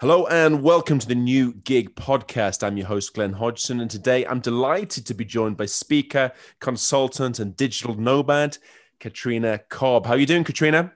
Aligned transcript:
Hello 0.00 0.26
and 0.26 0.60
welcome 0.60 0.98
to 0.98 1.06
the 1.06 1.14
New 1.14 1.54
Gig 1.54 1.94
podcast. 1.94 2.66
I'm 2.66 2.76
your 2.76 2.88
host, 2.88 3.14
Glen 3.14 3.32
Hodgson, 3.32 3.80
and 3.80 3.88
today 3.88 4.26
I'm 4.26 4.40
delighted 4.40 5.06
to 5.06 5.14
be 5.14 5.24
joined 5.24 5.56
by 5.56 5.66
speaker, 5.66 6.32
consultant, 6.58 7.38
and 7.38 7.56
digital 7.56 7.94
nomad, 7.94 8.58
Katrina 8.98 9.60
Cobb. 9.68 10.04
How 10.04 10.14
are 10.14 10.18
you 10.18 10.26
doing, 10.26 10.42
Katrina? 10.42 10.92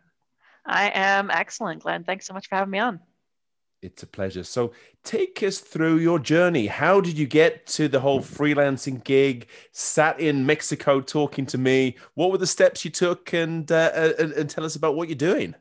I 0.67 0.91
am 0.93 1.31
excellent, 1.31 1.85
Glen. 1.85 2.03
Thanks 2.03 2.27
so 2.27 2.35
much 2.35 2.49
for 2.49 2.57
having 2.57 2.73
me 2.73 2.81
on. 2.81 2.99
It's 3.83 4.03
a 4.03 4.07
pleasure. 4.09 4.43
So, 4.43 4.73
take 5.05 5.45
us 5.45 5.61
through 5.61 5.99
your 5.99 6.19
journey. 6.19 6.67
How 6.67 7.01
did 7.01 7.17
you 7.17 7.27
get 7.29 7.69
to 7.69 7.87
the 7.87 8.01
whole 8.01 8.21
freelancing 8.21 9.05
gig? 9.05 9.47
Sat 9.71 10.19
in 10.19 10.45
Mexico 10.45 11.01
talking 11.01 11.47
to 11.47 11.57
me. 11.57 11.97
What 12.15 12.33
were 12.33 12.39
the 12.39 12.49
steps 12.49 12.85
you 12.85 12.91
took? 12.91 13.33
And 13.33 13.71
uh, 13.71 13.93
and, 14.19 14.33
and 14.33 14.51
tell 14.51 14.65
us 14.65 14.75
about 14.75 14.97
what 14.97 15.09
you're 15.09 15.15
doing. 15.15 15.55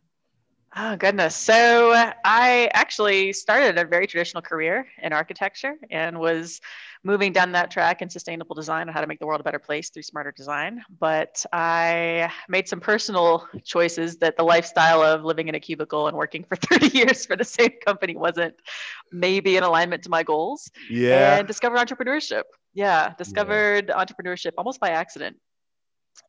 Oh, 0.75 0.95
goodness. 0.95 1.35
So 1.35 1.93
I 2.25 2.69
actually 2.73 3.33
started 3.33 3.77
a 3.77 3.85
very 3.85 4.05
traditional 4.05 4.41
career 4.43 4.87
in 5.01 5.13
architecture 5.13 5.75
and 5.89 6.19
was 6.19 6.61
moving 7.03 7.31
down 7.31 7.53
that 7.53 7.71
track 7.71 8.01
in 8.01 8.09
sustainable 8.09 8.53
design 8.53 8.83
and 8.83 8.91
how 8.91 9.01
to 9.01 9.07
make 9.07 9.19
the 9.19 9.25
world 9.25 9.39
a 9.39 9.43
better 9.43 9.59
place 9.59 9.89
through 9.89 10.03
smarter 10.03 10.31
design. 10.31 10.83
But 10.99 11.43
I 11.53 12.31
made 12.49 12.67
some 12.67 12.79
personal 12.79 13.47
choices 13.63 14.17
that 14.17 14.35
the 14.35 14.43
lifestyle 14.43 15.01
of 15.01 15.23
living 15.23 15.47
in 15.47 15.55
a 15.55 15.59
cubicle 15.59 16.07
and 16.07 16.17
working 16.17 16.43
for 16.43 16.55
30 16.69 16.95
years 16.95 17.25
for 17.25 17.35
the 17.35 17.45
same 17.45 17.71
company 17.85 18.15
wasn't 18.15 18.55
maybe 19.11 19.57
in 19.57 19.63
alignment 19.63 20.03
to 20.03 20.09
my 20.09 20.21
goals. 20.21 20.69
Yeah. 20.89 21.37
And 21.37 21.47
discovered 21.47 21.77
entrepreneurship. 21.77 22.43
Yeah, 22.73 23.13
discovered 23.17 23.85
yeah. 23.89 24.05
entrepreneurship 24.05 24.51
almost 24.57 24.79
by 24.79 24.89
accident 24.89 25.37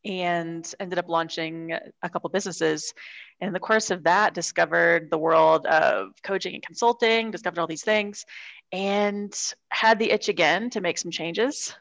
and 0.04 0.74
ended 0.80 0.98
up 0.98 1.08
launching 1.08 1.72
a 2.02 2.08
couple 2.08 2.30
businesses. 2.30 2.92
And 3.40 3.48
in 3.48 3.54
the 3.54 3.60
course 3.60 3.90
of 3.90 4.04
that, 4.04 4.34
discovered 4.34 5.10
the 5.10 5.18
world 5.18 5.66
of 5.66 6.12
coaching 6.22 6.54
and 6.54 6.62
consulting, 6.62 7.30
discovered 7.30 7.60
all 7.60 7.66
these 7.66 7.84
things, 7.84 8.24
and 8.72 9.34
had 9.70 9.98
the 9.98 10.10
itch 10.10 10.28
again 10.28 10.70
to 10.70 10.80
make 10.80 10.98
some 10.98 11.10
changes. 11.10 11.74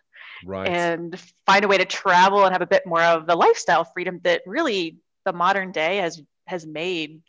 Right. 0.45 0.67
And 0.67 1.19
find 1.45 1.65
a 1.65 1.67
way 1.67 1.77
to 1.77 1.85
travel 1.85 2.45
and 2.45 2.53
have 2.53 2.61
a 2.61 2.67
bit 2.67 2.85
more 2.85 3.01
of 3.01 3.25
the 3.25 3.35
lifestyle 3.35 3.83
freedom 3.85 4.19
that 4.23 4.43
really 4.45 4.97
the 5.25 5.33
modern 5.33 5.71
day 5.71 5.97
has 5.97 6.21
has 6.45 6.65
made 6.65 7.21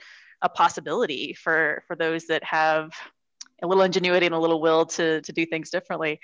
a 0.42 0.48
possibility 0.48 1.32
for 1.34 1.82
for 1.86 1.96
those 1.96 2.26
that 2.26 2.44
have 2.44 2.92
a 3.62 3.66
little 3.66 3.82
ingenuity 3.82 4.26
and 4.26 4.34
a 4.34 4.38
little 4.38 4.60
will 4.60 4.86
to 4.86 5.20
to 5.22 5.32
do 5.32 5.44
things 5.46 5.70
differently 5.70 6.20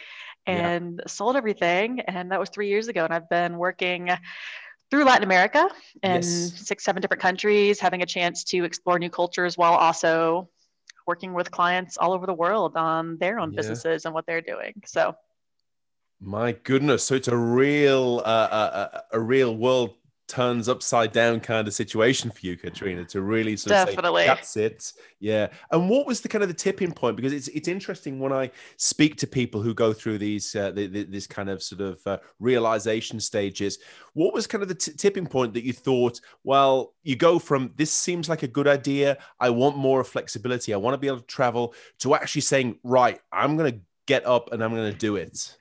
and 0.47 1.01
yeah. 1.01 1.09
sold 1.09 1.37
everything 1.37 2.01
and 2.01 2.31
that 2.31 2.41
was 2.41 2.49
three 2.51 2.69
years 2.69 2.89
ago 2.89 3.05
and 3.05 3.13
i've 3.13 3.29
been 3.29 3.59
working 3.59 4.11
through 4.91 5.05
latin 5.05 5.25
america 5.25 5.69
in 6.03 6.17
yes. 6.17 6.53
six 6.57 6.85
seven 6.85 7.01
different 7.01 7.23
countries 7.23 7.81
having 7.81 8.03
a 8.03 8.07
chance 8.07 8.45
to 8.45 8.65
explore 8.65 8.99
new 8.99 9.11
cultures 9.11 9.57
while 9.57 9.75
also 9.75 10.49
working 11.07 11.35
with 11.35 11.51
clients 11.51 11.97
all 11.97 12.13
over 12.13 12.27
the 12.27 12.35
world 12.35 12.77
on 12.77 13.19
their 13.19 13.39
own 13.39 13.53
yeah. 13.53 13.57
businesses 13.57 14.05
and 14.05 14.15
what 14.15 14.27
they're 14.27 14.41
doing 14.41 14.75
so 14.87 15.15
my 16.21 16.53
goodness 16.53 17.05
so 17.05 17.15
it's 17.15 17.29
a 17.29 17.37
real 17.37 18.23
uh, 18.25 18.49
a, 18.51 18.55
uh, 18.55 18.89
uh, 18.93 19.01
a 19.13 19.21
real 19.21 19.57
world 19.57 19.95
turns 20.27 20.69
upside 20.69 21.13
down 21.13 21.39
kind 21.41 21.69
of 21.69 21.75
situation 21.75 22.31
for 22.31 22.47
you, 22.47 22.57
Katrina, 22.57 23.05
to 23.07 23.21
really 23.21 23.57
sort 23.57 23.77
of 23.77 23.89
Definitely. 23.89 24.23
say, 24.23 24.27
that's 24.27 24.57
it. 24.57 24.93
Yeah. 25.21 25.49
And 25.71 25.89
what 25.89 26.07
was 26.07 26.21
the 26.21 26.29
kind 26.29 26.43
of 26.43 26.49
the 26.49 26.55
tipping 26.55 26.93
point? 26.93 27.17
Because 27.17 27.33
it's 27.33 27.49
it's 27.49 27.69
interesting 27.69 28.19
when 28.19 28.33
I 28.33 28.51
speak 28.77 29.17
to 29.17 29.27
people 29.27 29.61
who 29.61 29.75
go 29.75 29.93
through 29.93 30.19
these 30.19 30.55
uh, 30.57 30.71
the, 30.71 30.87
the, 30.87 31.05
this 31.05 31.27
kind 31.27 31.51
of 31.51 31.63
sort 31.63 31.83
of 31.83 32.07
uh, 32.07 32.19
realization 32.39 33.21
stages. 33.21 33.79
What 34.15 34.33
was 34.33 34.47
kind 34.47 34.63
of 34.63 34.69
the 34.69 34.75
t- 34.75 34.93
tipping 34.93 35.27
point 35.27 35.55
that 35.55 35.65
you 35.65 35.73
thought, 35.73 36.21
well, 36.43 36.95
you 37.03 37.17
go 37.17 37.39
from 37.39 37.73
this 37.77 37.93
seems 37.93 38.29
like 38.29 38.43
a 38.43 38.49
good 38.49 38.69
idea. 38.69 39.19
I 39.41 39.51
want 39.51 39.77
more 39.77 40.05
flexibility. 40.05 40.73
I 40.73 40.79
want 40.79 40.95
to 40.95 40.99
be 40.99 41.09
able 41.09 41.21
to 41.21 41.27
travel 41.27 41.75
to 41.99 42.15
actually 42.15 42.43
saying, 42.43 42.79
right, 42.83 43.21
I'm 43.33 43.57
going 43.57 43.73
to 43.73 43.81
get 44.07 44.27
up 44.27 44.53
and 44.53 44.63
I'm 44.63 44.75
going 44.75 44.93
to 44.93 44.99
do 44.99 45.17
it. 45.17 45.57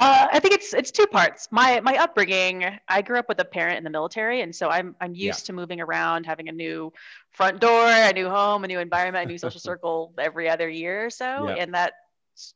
Uh, 0.00 0.28
I 0.32 0.38
think 0.38 0.54
it's 0.54 0.72
it's 0.74 0.90
two 0.90 1.06
parts. 1.06 1.48
My 1.50 1.80
my 1.80 1.96
upbringing, 1.96 2.64
I 2.88 3.02
grew 3.02 3.18
up 3.18 3.28
with 3.28 3.40
a 3.40 3.44
parent 3.44 3.78
in 3.78 3.84
the 3.84 3.90
military, 3.90 4.42
and 4.42 4.54
so 4.54 4.68
I'm 4.68 4.94
I'm 5.00 5.14
used 5.14 5.42
yeah. 5.42 5.46
to 5.46 5.52
moving 5.54 5.80
around, 5.80 6.24
having 6.24 6.48
a 6.48 6.52
new 6.52 6.92
front 7.32 7.60
door, 7.60 7.86
a 7.86 8.12
new 8.12 8.28
home, 8.28 8.64
a 8.64 8.68
new 8.68 8.78
environment, 8.78 9.24
a 9.24 9.28
new 9.28 9.38
social 9.38 9.60
circle 9.70 10.12
every 10.18 10.48
other 10.48 10.68
year 10.68 11.06
or 11.06 11.10
so, 11.10 11.48
yeah. 11.48 11.56
and 11.58 11.74
that 11.74 11.94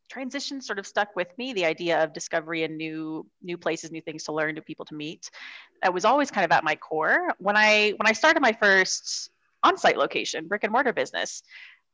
transition 0.08 0.60
sort 0.60 0.78
of 0.78 0.86
stuck 0.86 1.16
with 1.16 1.36
me. 1.36 1.52
The 1.52 1.64
idea 1.64 2.02
of 2.04 2.12
discovery 2.12 2.62
and 2.62 2.76
new 2.76 3.26
new 3.42 3.58
places, 3.58 3.90
new 3.90 4.02
things 4.02 4.24
to 4.24 4.32
learn, 4.32 4.54
new 4.54 4.62
people 4.62 4.84
to 4.86 4.94
meet, 4.94 5.30
that 5.82 5.92
was 5.92 6.04
always 6.04 6.30
kind 6.30 6.44
of 6.44 6.52
at 6.52 6.62
my 6.62 6.76
core. 6.76 7.34
When 7.38 7.56
I 7.56 7.94
when 7.96 8.06
I 8.06 8.12
started 8.12 8.40
my 8.40 8.52
first 8.52 9.30
on-site 9.64 9.96
location, 9.96 10.48
brick 10.48 10.64
and 10.64 10.72
mortar 10.72 10.92
business, 10.92 11.42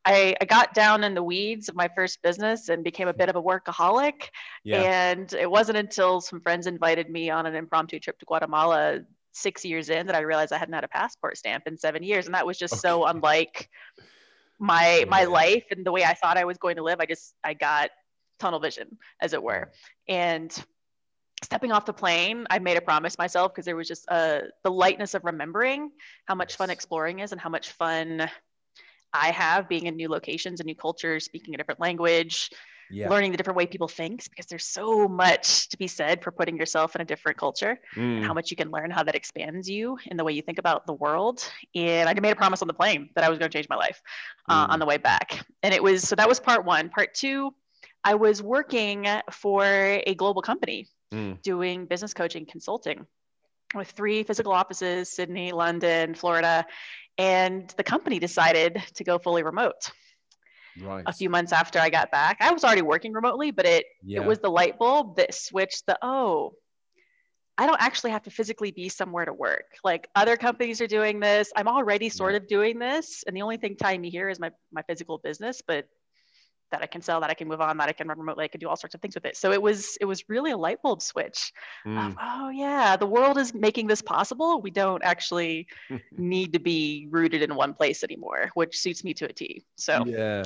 I, 0.08 0.34
I 0.40 0.44
got 0.46 0.72
down 0.72 1.04
in 1.04 1.14
the 1.14 1.22
weeds 1.22 1.68
of 1.68 1.74
my 1.74 1.88
first 1.94 2.22
business 2.22 2.70
and 2.70 2.82
became 2.82 3.08
a 3.08 3.12
bit 3.12 3.28
of 3.28 3.36
a 3.36 3.42
workaholic. 3.42 4.30
Yeah. 4.64 4.80
And 4.80 5.30
it 5.34 5.50
wasn't 5.50 5.76
until 5.76 6.22
some 6.22 6.40
friends 6.40 6.66
invited 6.66 7.10
me 7.10 7.28
on 7.28 7.44
an 7.44 7.54
impromptu 7.54 7.98
trip 8.00 8.18
to 8.20 8.24
Guatemala 8.26 9.00
six 9.32 9.64
years 9.64 9.90
in 9.90 10.06
that 10.06 10.16
I 10.16 10.20
realized 10.20 10.52
I 10.52 10.58
hadn't 10.58 10.74
had 10.74 10.84
a 10.84 10.88
passport 10.88 11.36
stamp 11.36 11.64
in 11.66 11.76
seven 11.76 12.02
years. 12.02 12.24
And 12.24 12.34
that 12.34 12.46
was 12.46 12.58
just 12.58 12.72
okay. 12.74 12.80
so 12.80 13.04
unlike 13.04 13.68
my 14.58 15.04
my 15.08 15.24
life 15.24 15.64
and 15.70 15.84
the 15.84 15.92
way 15.92 16.04
I 16.04 16.14
thought 16.14 16.36
I 16.36 16.44
was 16.44 16.58
going 16.58 16.76
to 16.76 16.82
live. 16.82 17.00
I 17.00 17.06
just 17.06 17.34
I 17.44 17.54
got 17.54 17.90
tunnel 18.38 18.60
vision, 18.60 18.98
as 19.20 19.32
it 19.32 19.42
were. 19.42 19.70
And 20.08 20.52
stepping 21.42 21.70
off 21.70 21.86
the 21.86 21.92
plane, 21.92 22.46
I 22.50 22.58
made 22.58 22.76
a 22.76 22.80
promise 22.80 23.16
myself 23.18 23.52
because 23.52 23.64
there 23.64 23.76
was 23.76 23.88
just 23.88 24.06
uh, 24.08 24.40
the 24.64 24.70
lightness 24.70 25.14
of 25.14 25.24
remembering 25.24 25.90
how 26.26 26.34
much 26.34 26.56
fun 26.56 26.70
exploring 26.70 27.20
is 27.20 27.32
and 27.32 27.40
how 27.40 27.50
much 27.50 27.70
fun 27.72 28.28
I 29.12 29.30
have 29.30 29.68
being 29.68 29.86
in 29.86 29.96
new 29.96 30.08
locations 30.08 30.60
and 30.60 30.66
new 30.66 30.74
cultures, 30.74 31.24
speaking 31.24 31.54
a 31.54 31.56
different 31.56 31.80
language, 31.80 32.50
yeah. 32.90 33.08
learning 33.08 33.32
the 33.32 33.36
different 33.36 33.56
way 33.56 33.66
people 33.66 33.88
think, 33.88 34.28
because 34.30 34.46
there's 34.46 34.66
so 34.66 35.08
much 35.08 35.68
to 35.68 35.76
be 35.76 35.86
said 35.86 36.22
for 36.22 36.30
putting 36.30 36.56
yourself 36.56 36.94
in 36.94 37.00
a 37.00 37.04
different 37.04 37.38
culture 37.38 37.78
mm. 37.96 38.16
and 38.16 38.24
how 38.24 38.34
much 38.34 38.50
you 38.50 38.56
can 38.56 38.70
learn, 38.70 38.90
how 38.90 39.02
that 39.02 39.14
expands 39.14 39.68
you 39.68 39.98
in 40.06 40.16
the 40.16 40.24
way 40.24 40.32
you 40.32 40.42
think 40.42 40.58
about 40.58 40.86
the 40.86 40.94
world. 40.94 41.48
And 41.74 42.08
I 42.08 42.14
made 42.14 42.32
a 42.32 42.36
promise 42.36 42.62
on 42.62 42.68
the 42.68 42.74
plane 42.74 43.10
that 43.14 43.24
I 43.24 43.28
was 43.28 43.38
going 43.38 43.50
to 43.50 43.56
change 43.56 43.68
my 43.68 43.76
life 43.76 44.00
uh, 44.48 44.66
mm. 44.66 44.70
on 44.70 44.78
the 44.78 44.86
way 44.86 44.96
back. 44.96 45.44
And 45.62 45.74
it 45.74 45.82
was 45.82 46.06
so 46.06 46.16
that 46.16 46.28
was 46.28 46.40
part 46.40 46.64
one. 46.64 46.88
Part 46.88 47.14
two, 47.14 47.54
I 48.04 48.14
was 48.14 48.42
working 48.42 49.06
for 49.30 49.64
a 49.64 50.14
global 50.14 50.42
company 50.42 50.88
mm. 51.12 51.40
doing 51.42 51.86
business 51.86 52.14
coaching 52.14 52.46
consulting 52.46 53.06
with 53.74 53.90
three 53.90 54.22
physical 54.22 54.52
offices 54.52 55.10
Sydney, 55.10 55.52
London, 55.52 56.14
Florida. 56.14 56.64
And 57.18 57.68
the 57.76 57.82
company 57.82 58.18
decided 58.18 58.82
to 58.94 59.04
go 59.04 59.18
fully 59.18 59.42
remote. 59.42 59.90
Right. 60.80 61.02
A 61.06 61.12
few 61.12 61.28
months 61.28 61.52
after 61.52 61.80
I 61.80 61.90
got 61.90 62.12
back, 62.12 62.38
I 62.40 62.52
was 62.52 62.62
already 62.62 62.82
working 62.82 63.12
remotely, 63.12 63.50
but 63.50 63.66
it 63.66 63.86
yeah. 64.02 64.20
it 64.20 64.26
was 64.26 64.38
the 64.38 64.48
light 64.50 64.78
bulb 64.78 65.16
that 65.16 65.34
switched 65.34 65.86
the 65.86 65.98
oh, 66.02 66.52
I 67.56 67.66
don't 67.66 67.80
actually 67.82 68.12
have 68.12 68.22
to 68.22 68.30
physically 68.30 68.70
be 68.70 68.88
somewhere 68.88 69.24
to 69.24 69.32
work. 69.32 69.64
Like 69.82 70.08
other 70.14 70.36
companies 70.36 70.80
are 70.80 70.86
doing 70.86 71.18
this. 71.18 71.52
I'm 71.56 71.66
already 71.66 72.08
sort 72.08 72.34
yeah. 72.34 72.36
of 72.38 72.46
doing 72.46 72.78
this, 72.78 73.24
and 73.26 73.36
the 73.36 73.42
only 73.42 73.56
thing 73.56 73.74
tying 73.76 74.00
me 74.00 74.10
here 74.10 74.28
is 74.28 74.38
my 74.38 74.52
my 74.70 74.82
physical 74.82 75.18
business. 75.18 75.60
But 75.66 75.88
that 76.70 76.82
I 76.82 76.86
can 76.86 77.02
sell, 77.02 77.20
that 77.20 77.30
I 77.30 77.34
can 77.34 77.48
move 77.48 77.60
on, 77.60 77.76
that 77.78 77.88
I 77.88 77.92
can 77.92 78.08
run 78.08 78.18
remotely, 78.18 78.44
I 78.44 78.48
can 78.48 78.60
do 78.60 78.68
all 78.68 78.76
sorts 78.76 78.94
of 78.94 79.00
things 79.00 79.14
with 79.14 79.24
it. 79.24 79.36
So 79.36 79.52
it 79.52 79.60
was 79.60 79.96
it 80.00 80.04
was 80.04 80.28
really 80.28 80.50
a 80.52 80.56
light 80.56 80.82
bulb 80.82 81.02
switch 81.02 81.52
mm. 81.86 82.06
of 82.06 82.16
oh 82.20 82.50
yeah, 82.50 82.96
the 82.96 83.06
world 83.06 83.38
is 83.38 83.54
making 83.54 83.86
this 83.86 84.02
possible. 84.02 84.60
We 84.60 84.70
don't 84.70 85.02
actually 85.04 85.66
need 86.16 86.52
to 86.52 86.58
be 86.58 87.08
rooted 87.10 87.42
in 87.42 87.54
one 87.54 87.74
place 87.74 88.04
anymore, 88.04 88.50
which 88.54 88.78
suits 88.78 89.04
me 89.04 89.14
to 89.14 89.26
a 89.26 89.32
T. 89.32 89.64
So 89.76 90.04
yeah. 90.06 90.44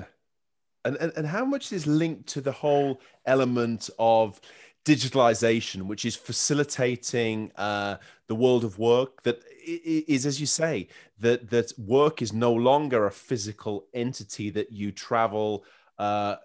And, 0.85 0.97
and, 0.97 1.13
and 1.17 1.27
how 1.29 1.45
much 1.45 1.73
is 1.73 1.87
linked 1.87 2.27
to 2.31 2.41
the 2.41 2.51
whole 2.51 3.01
element 3.25 3.89
of 4.01 4.41
digitalization, 4.85 5.83
which 5.83 6.05
is 6.05 6.17
facilitating 6.17 7.53
uh, 7.57 7.97
the 8.27 8.35
world 8.35 8.65
of 8.65 8.79
work 8.79 9.23
that 9.23 9.43
is, 9.65 10.27
as 10.27 10.41
you 10.41 10.47
say, 10.47 10.89
that, 11.21 11.51
that 11.51 11.73
work 11.79 12.21
is 12.21 12.33
no 12.33 12.53
longer 12.53 13.07
a 13.07 13.13
physical 13.13 13.87
entity 13.95 14.51
that 14.51 14.73
you 14.73 14.91
travel 14.91 15.65
uh, 16.03 16.37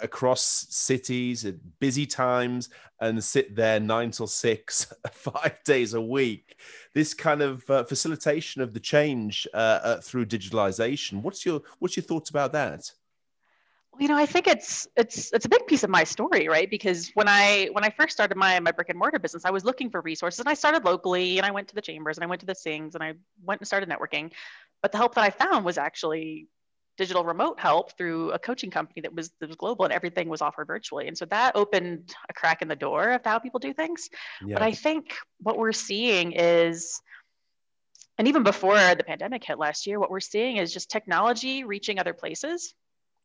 across 0.00 0.66
cities 0.70 1.44
at 1.44 1.56
busy 1.78 2.06
times 2.06 2.70
and 3.00 3.22
sit 3.22 3.54
there 3.54 3.78
nine 3.78 4.10
till 4.10 4.26
six, 4.26 4.92
five 5.12 5.62
days 5.64 5.92
a 5.92 6.00
week. 6.00 6.58
This 6.94 7.12
kind 7.12 7.42
of 7.42 7.68
uh, 7.68 7.84
facilitation 7.84 8.62
of 8.62 8.72
the 8.72 8.80
change 8.80 9.46
uh, 9.52 9.56
uh, 9.56 10.00
through 10.00 10.26
digitalization. 10.26 11.20
What's 11.20 11.44
your 11.44 11.60
what's 11.80 11.96
your 11.96 12.04
thoughts 12.04 12.30
about 12.30 12.52
that? 12.52 12.90
Well 13.92 14.02
you 14.02 14.08
know 14.08 14.16
i 14.16 14.26
think 14.26 14.48
it's 14.48 14.88
it's 14.96 15.32
it's 15.32 15.44
a 15.44 15.48
big 15.48 15.64
piece 15.68 15.84
of 15.84 15.90
my 15.90 16.02
story 16.02 16.48
right 16.48 16.68
because 16.68 17.12
when 17.14 17.28
i 17.28 17.68
when 17.74 17.84
i 17.84 17.90
first 17.90 18.12
started 18.12 18.36
my 18.36 18.58
my 18.58 18.72
brick 18.72 18.88
and 18.88 18.98
mortar 18.98 19.20
business 19.20 19.44
i 19.44 19.50
was 19.50 19.64
looking 19.64 19.88
for 19.88 20.00
resources 20.00 20.40
and 20.40 20.48
i 20.48 20.54
started 20.54 20.84
locally 20.84 21.38
and 21.38 21.46
i 21.46 21.52
went 21.52 21.68
to 21.68 21.76
the 21.76 21.80
chambers 21.80 22.16
and 22.16 22.24
i 22.24 22.26
went 22.26 22.40
to 22.40 22.46
the 22.46 22.56
sings 22.56 22.96
and 22.96 23.04
i 23.04 23.14
went 23.44 23.60
and 23.60 23.68
started 23.68 23.88
networking 23.88 24.32
but 24.82 24.90
the 24.90 24.98
help 24.98 25.14
that 25.14 25.22
i 25.22 25.30
found 25.30 25.64
was 25.64 25.78
actually 25.78 26.48
digital 26.96 27.24
remote 27.24 27.58
help 27.58 27.96
through 27.96 28.30
a 28.30 28.38
coaching 28.38 28.70
company 28.70 29.00
that 29.00 29.14
was 29.14 29.32
that 29.40 29.48
was 29.48 29.56
global 29.56 29.84
and 29.84 29.92
everything 29.92 30.28
was 30.28 30.40
offered 30.40 30.66
virtually 30.66 31.08
and 31.08 31.18
so 31.18 31.24
that 31.24 31.56
opened 31.56 32.14
a 32.28 32.32
crack 32.32 32.62
in 32.62 32.68
the 32.68 32.76
door 32.76 33.10
of 33.10 33.24
how 33.24 33.38
people 33.38 33.58
do 33.58 33.72
things 33.72 34.08
yeah. 34.44 34.54
but 34.54 34.62
i 34.62 34.72
think 34.72 35.16
what 35.40 35.58
we're 35.58 35.72
seeing 35.72 36.32
is 36.32 37.00
and 38.18 38.28
even 38.28 38.42
before 38.42 38.76
the 38.94 39.04
pandemic 39.04 39.42
hit 39.44 39.58
last 39.58 39.86
year, 39.86 39.98
what 39.98 40.10
we're 40.10 40.20
seeing 40.20 40.58
is 40.58 40.72
just 40.72 40.90
technology 40.90 41.64
reaching 41.64 41.98
other 41.98 42.14
places. 42.14 42.74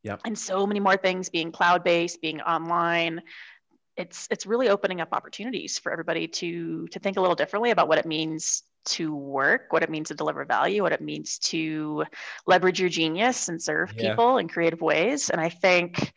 Yeah. 0.02 0.16
And 0.24 0.36
so 0.36 0.66
many 0.66 0.80
more 0.80 0.96
things 0.96 1.28
being 1.28 1.52
cloud-based, 1.52 2.20
being 2.20 2.40
online. 2.40 3.22
It's 3.96 4.26
it's 4.30 4.46
really 4.46 4.68
opening 4.68 5.00
up 5.00 5.10
opportunities 5.12 5.78
for 5.78 5.92
everybody 5.92 6.26
to 6.26 6.88
to 6.88 6.98
think 6.98 7.18
a 7.18 7.20
little 7.20 7.36
differently 7.36 7.70
about 7.70 7.86
what 7.86 7.98
it 7.98 8.06
means 8.06 8.62
to 8.86 9.14
work, 9.14 9.66
what 9.70 9.82
it 9.82 9.90
means 9.90 10.08
to 10.08 10.14
deliver 10.14 10.44
value, 10.44 10.82
what 10.82 10.92
it 10.92 11.00
means 11.00 11.38
to 11.38 12.04
leverage 12.46 12.80
your 12.80 12.88
genius 12.88 13.48
and 13.48 13.62
serve 13.62 13.92
yeah. 13.96 14.10
people 14.10 14.38
in 14.38 14.48
creative 14.48 14.80
ways. 14.80 15.30
And 15.30 15.40
I 15.40 15.48
think 15.48 16.12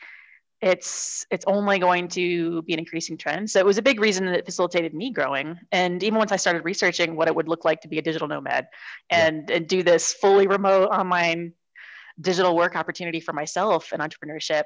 it's 0.62 1.25
it's 1.30 1.44
only 1.45 1.77
going 1.77 2.07
to 2.07 2.62
be 2.62 2.74
an 2.74 2.80
increasing 2.80 3.18
trend. 3.18 3.50
So 3.50 3.60
it 3.60 3.65
was 3.65 3.77
a 3.77 3.81
big 3.81 4.00
reason 4.00 4.25
that 4.27 4.45
facilitated 4.45 4.94
me 4.94 5.12
growing. 5.12 5.60
And 5.74 6.01
even 6.01 6.18
once 6.18 6.31
I 6.31 6.38
started 6.38 6.63
researching 6.63 7.18
what 7.18 7.27
it 7.27 7.36
would 7.36 7.50
look 7.50 7.65
like 7.65 7.81
to 7.81 7.89
be 7.89 8.00
a 8.00 8.01
digital 8.01 8.30
nomad 8.30 8.68
and, 9.10 9.50
yeah. 9.50 9.57
and 9.57 9.68
do 9.68 9.83
this 9.83 10.13
fully 10.13 10.48
remote 10.48 10.88
online 10.88 11.54
digital 12.21 12.56
work 12.56 12.77
opportunity 12.77 13.19
for 13.19 13.33
myself 13.33 13.92
and 13.92 14.01
entrepreneurship, 14.01 14.63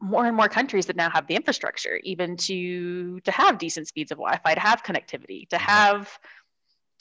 more 0.00 0.24
and 0.24 0.36
more 0.36 0.48
countries 0.48 0.86
that 0.86 0.96
now 0.96 1.10
have 1.10 1.26
the 1.26 1.36
infrastructure, 1.36 2.00
even 2.02 2.36
to 2.36 3.20
to 3.20 3.30
have 3.30 3.58
decent 3.58 3.88
speeds 3.88 4.10
of 4.10 4.18
Wi-Fi, 4.18 4.54
to 4.54 4.60
have 4.60 4.82
connectivity, 4.82 5.48
to 5.50 5.56
mm-hmm. 5.56 5.70
have 5.70 6.18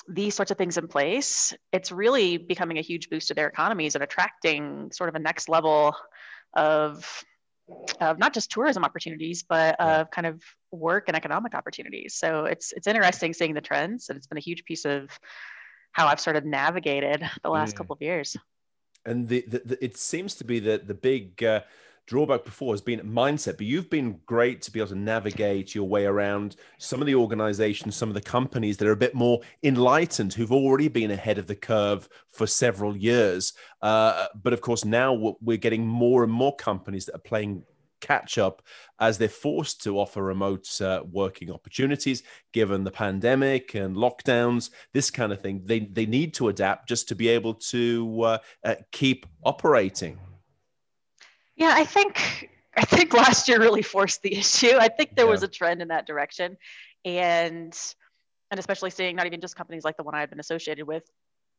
these 0.07 0.35
sorts 0.35 0.51
of 0.51 0.57
things 0.57 0.77
in 0.77 0.87
place, 0.87 1.53
it's 1.71 1.91
really 1.91 2.37
becoming 2.37 2.77
a 2.77 2.81
huge 2.81 3.09
boost 3.09 3.27
to 3.29 3.33
their 3.33 3.47
economies 3.47 3.95
and 3.95 4.03
attracting 4.03 4.91
sort 4.91 5.09
of 5.09 5.15
a 5.15 5.19
next 5.19 5.49
level 5.49 5.95
of 6.53 7.23
of 8.01 8.19
not 8.19 8.33
just 8.33 8.51
tourism 8.51 8.83
opportunities, 8.83 9.43
but 9.47 9.79
of 9.79 10.11
kind 10.11 10.27
of 10.27 10.43
work 10.71 11.05
and 11.07 11.15
economic 11.15 11.55
opportunities. 11.55 12.15
So 12.15 12.45
it's 12.45 12.73
it's 12.73 12.87
interesting 12.87 13.33
seeing 13.33 13.53
the 13.53 13.61
trends, 13.61 14.09
and 14.09 14.17
it's 14.17 14.27
been 14.27 14.37
a 14.37 14.41
huge 14.41 14.65
piece 14.65 14.85
of 14.85 15.09
how 15.93 16.07
I've 16.07 16.19
sort 16.19 16.35
of 16.35 16.45
navigated 16.45 17.29
the 17.43 17.49
last 17.49 17.75
mm. 17.75 17.77
couple 17.77 17.93
of 17.93 18.01
years. 18.01 18.35
And 19.05 19.27
the, 19.27 19.43
the, 19.47 19.61
the, 19.65 19.83
it 19.83 19.97
seems 19.97 20.35
to 20.35 20.43
be 20.43 20.59
that 20.59 20.87
the 20.87 20.93
big 20.93 21.43
uh, 21.43 21.61
drawback 22.11 22.43
before 22.43 22.73
has 22.73 22.81
been 22.81 22.99
mindset, 22.99 23.55
but 23.55 23.65
you've 23.65 23.89
been 23.89 24.19
great 24.25 24.61
to 24.61 24.69
be 24.69 24.81
able 24.81 24.89
to 24.89 24.95
navigate 24.95 25.73
your 25.73 25.87
way 25.87 26.05
around 26.05 26.57
some 26.77 26.99
of 26.99 27.07
the 27.07 27.15
organizations, 27.15 27.95
some 27.95 28.09
of 28.09 28.15
the 28.15 28.21
companies 28.21 28.75
that 28.75 28.85
are 28.85 28.91
a 28.91 28.97
bit 28.97 29.15
more 29.15 29.39
enlightened, 29.63 30.33
who've 30.33 30.51
already 30.51 30.89
been 30.89 31.11
ahead 31.11 31.37
of 31.37 31.47
the 31.47 31.55
curve 31.55 32.09
for 32.29 32.45
several 32.45 32.97
years. 32.97 33.53
Uh, 33.81 34.25
but 34.43 34.51
of 34.51 34.59
course, 34.59 34.83
now 34.83 35.37
we're 35.39 35.55
getting 35.55 35.87
more 35.87 36.21
and 36.21 36.33
more 36.33 36.53
companies 36.57 37.05
that 37.05 37.15
are 37.15 37.19
playing 37.19 37.63
catch 38.01 38.37
up 38.37 38.61
as 38.99 39.17
they're 39.17 39.29
forced 39.29 39.81
to 39.83 39.97
offer 39.97 40.21
remote 40.21 40.67
uh, 40.81 41.03
working 41.09 41.49
opportunities 41.49 42.23
given 42.51 42.83
the 42.83 42.91
pandemic 42.91 43.75
and 43.75 43.95
lockdowns 43.95 44.71
this 44.91 45.11
kind 45.11 45.31
of 45.31 45.39
thing 45.39 45.61
they, 45.65 45.81
they 45.81 46.07
need 46.07 46.33
to 46.33 46.47
adapt 46.47 46.89
just 46.89 47.07
to 47.07 47.13
be 47.13 47.27
able 47.27 47.53
to 47.53 48.21
uh, 48.23 48.37
uh, 48.63 48.73
keep 48.91 49.27
operating 49.43 50.17
yeah, 51.61 51.73
I 51.75 51.85
think 51.85 52.49
I 52.75 52.83
think 52.83 53.13
last 53.25 53.47
year 53.47 53.59
really 53.59 53.83
forced 53.83 54.23
the 54.23 54.35
issue. 54.35 54.77
I 54.79 54.87
think 54.87 55.15
there 55.15 55.25
yeah. 55.25 55.31
was 55.31 55.43
a 55.43 55.47
trend 55.47 55.81
in 55.81 55.89
that 55.89 56.07
direction, 56.07 56.57
and 57.05 57.77
and 58.49 58.59
especially 58.59 58.89
seeing 58.89 59.15
not 59.15 59.27
even 59.27 59.39
just 59.39 59.55
companies 59.55 59.83
like 59.83 59.95
the 59.95 60.03
one 60.03 60.15
I 60.15 60.19
had 60.19 60.29
been 60.29 60.39
associated 60.39 60.87
with 60.87 61.03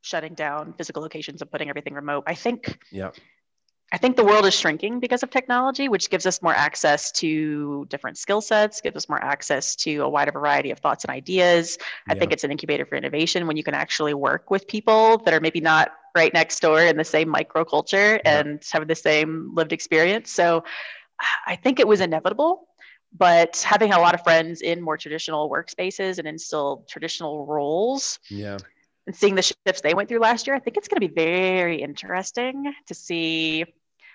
shutting 0.02 0.34
down 0.34 0.74
physical 0.76 1.00
locations 1.02 1.40
and 1.40 1.50
putting 1.50 1.68
everything 1.68 1.94
remote. 1.94 2.24
I 2.26 2.34
think 2.34 2.78
yeah. 2.90 3.10
I 3.92 3.98
think 3.98 4.16
the 4.16 4.24
world 4.24 4.46
is 4.46 4.54
shrinking 4.54 5.00
because 5.00 5.22
of 5.22 5.28
technology, 5.28 5.90
which 5.90 6.08
gives 6.08 6.24
us 6.24 6.40
more 6.40 6.54
access 6.54 7.12
to 7.12 7.86
different 7.90 8.16
skill 8.16 8.40
sets, 8.40 8.80
gives 8.80 8.96
us 8.96 9.06
more 9.06 9.22
access 9.22 9.76
to 9.76 9.98
a 9.98 10.08
wider 10.08 10.32
variety 10.32 10.70
of 10.70 10.78
thoughts 10.78 11.04
and 11.04 11.10
ideas. 11.10 11.76
I 12.08 12.14
yeah. 12.14 12.18
think 12.18 12.32
it's 12.32 12.42
an 12.42 12.50
incubator 12.50 12.86
for 12.86 12.96
innovation 12.96 13.46
when 13.46 13.58
you 13.58 13.62
can 13.62 13.74
actually 13.74 14.14
work 14.14 14.50
with 14.50 14.66
people 14.66 15.18
that 15.18 15.34
are 15.34 15.40
maybe 15.40 15.60
not 15.60 15.92
right 16.14 16.32
next 16.32 16.60
door 16.60 16.80
in 16.80 16.96
the 16.96 17.04
same 17.04 17.30
microculture 17.32 18.18
yeah. 18.24 18.40
and 18.40 18.64
have 18.72 18.88
the 18.88 18.94
same 18.94 19.54
lived 19.54 19.74
experience. 19.74 20.30
So 20.30 20.64
I 21.46 21.56
think 21.56 21.78
it 21.78 21.86
was 21.86 22.00
inevitable. 22.00 22.68
But 23.14 23.60
having 23.60 23.92
a 23.92 23.98
lot 23.98 24.14
of 24.14 24.22
friends 24.22 24.62
in 24.62 24.80
more 24.80 24.96
traditional 24.96 25.50
workspaces 25.50 26.18
and 26.18 26.26
in 26.26 26.38
still 26.38 26.86
traditional 26.88 27.44
roles, 27.44 28.18
yeah, 28.30 28.56
and 29.06 29.14
seeing 29.14 29.34
the 29.34 29.42
shifts 29.42 29.82
they 29.82 29.92
went 29.92 30.08
through 30.08 30.20
last 30.20 30.46
year, 30.46 30.56
I 30.56 30.60
think 30.60 30.78
it's 30.78 30.88
going 30.88 31.00
to 31.00 31.08
be 31.08 31.14
very 31.14 31.82
interesting 31.82 32.72
to 32.86 32.94
see 32.94 33.66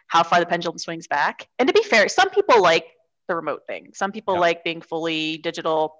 how 0.07 0.23
far 0.23 0.39
the 0.39 0.45
pendulum 0.45 0.77
swings 0.77 1.07
back. 1.07 1.47
And 1.59 1.67
to 1.67 1.73
be 1.73 1.83
fair, 1.83 2.07
some 2.09 2.29
people 2.29 2.61
like 2.61 2.85
the 3.27 3.35
remote 3.35 3.67
thing. 3.67 3.91
Some 3.93 4.11
people 4.11 4.35
yeah. 4.35 4.41
like 4.41 4.63
being 4.63 4.81
fully 4.81 5.37
digital. 5.37 5.95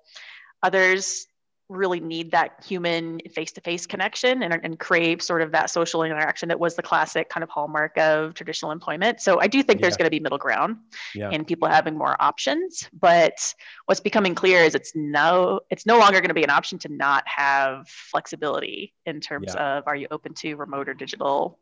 Others 0.63 1.27
really 1.69 2.00
need 2.00 2.31
that 2.31 2.63
human 2.65 3.19
face-to-face 3.33 3.86
connection 3.86 4.42
and, 4.42 4.57
and 4.63 4.80
crave 4.80 5.21
sort 5.21 5.42
of 5.42 5.51
that 5.51 5.69
social 5.69 6.04
interaction 6.04 6.48
that 6.48 6.57
was 6.57 6.75
the 6.75 6.81
classic 6.81 7.30
kind 7.30 7.44
of 7.44 7.50
hallmark 7.50 7.98
of 7.98 8.33
traditional 8.33 8.71
employment 8.71 9.19
so 9.19 9.39
i 9.42 9.48
do 9.48 9.62
think 9.62 9.80
yeah. 9.80 9.81
there's 9.81 9.98
going 9.98 10.06
to 10.06 10.12
be 10.12 10.19
middle 10.19 10.38
ground 10.38 10.77
yeah. 11.13 11.30
and 11.30 11.45
people 11.45 11.68
having 11.68 11.98
more 11.98 12.15
options 12.21 12.89
but 12.94 13.53
what's 13.86 14.00
becoming 14.00 14.33
clear 14.33 14.63
is 14.63 14.75
it's 14.75 14.94
no 14.95 15.60
it's 15.69 15.86
no 15.86 16.00
longer 16.00 16.21
going 16.21 16.30
to 16.30 16.33
be 16.33 16.44
an 16.44 16.50
option 16.50 16.80
to 16.80 16.88
not 16.88 17.24
have 17.27 17.86
flexibility 17.89 18.94
in 19.06 19.19
terms 19.19 19.51
yeah. 19.53 19.77
of 19.77 19.83
are 19.88 19.95
you 19.95 20.07
open 20.10 20.33
to 20.33 20.56
remote 20.56 20.88
or 20.88 20.94
digital 20.94 21.60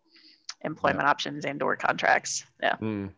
employment 0.65 1.03
yeah. 1.03 1.09
options 1.09 1.45
and 1.45 1.61
or 1.61 1.75
contracts 1.75 2.43
yeah 2.61 2.75
mm. 2.81 3.09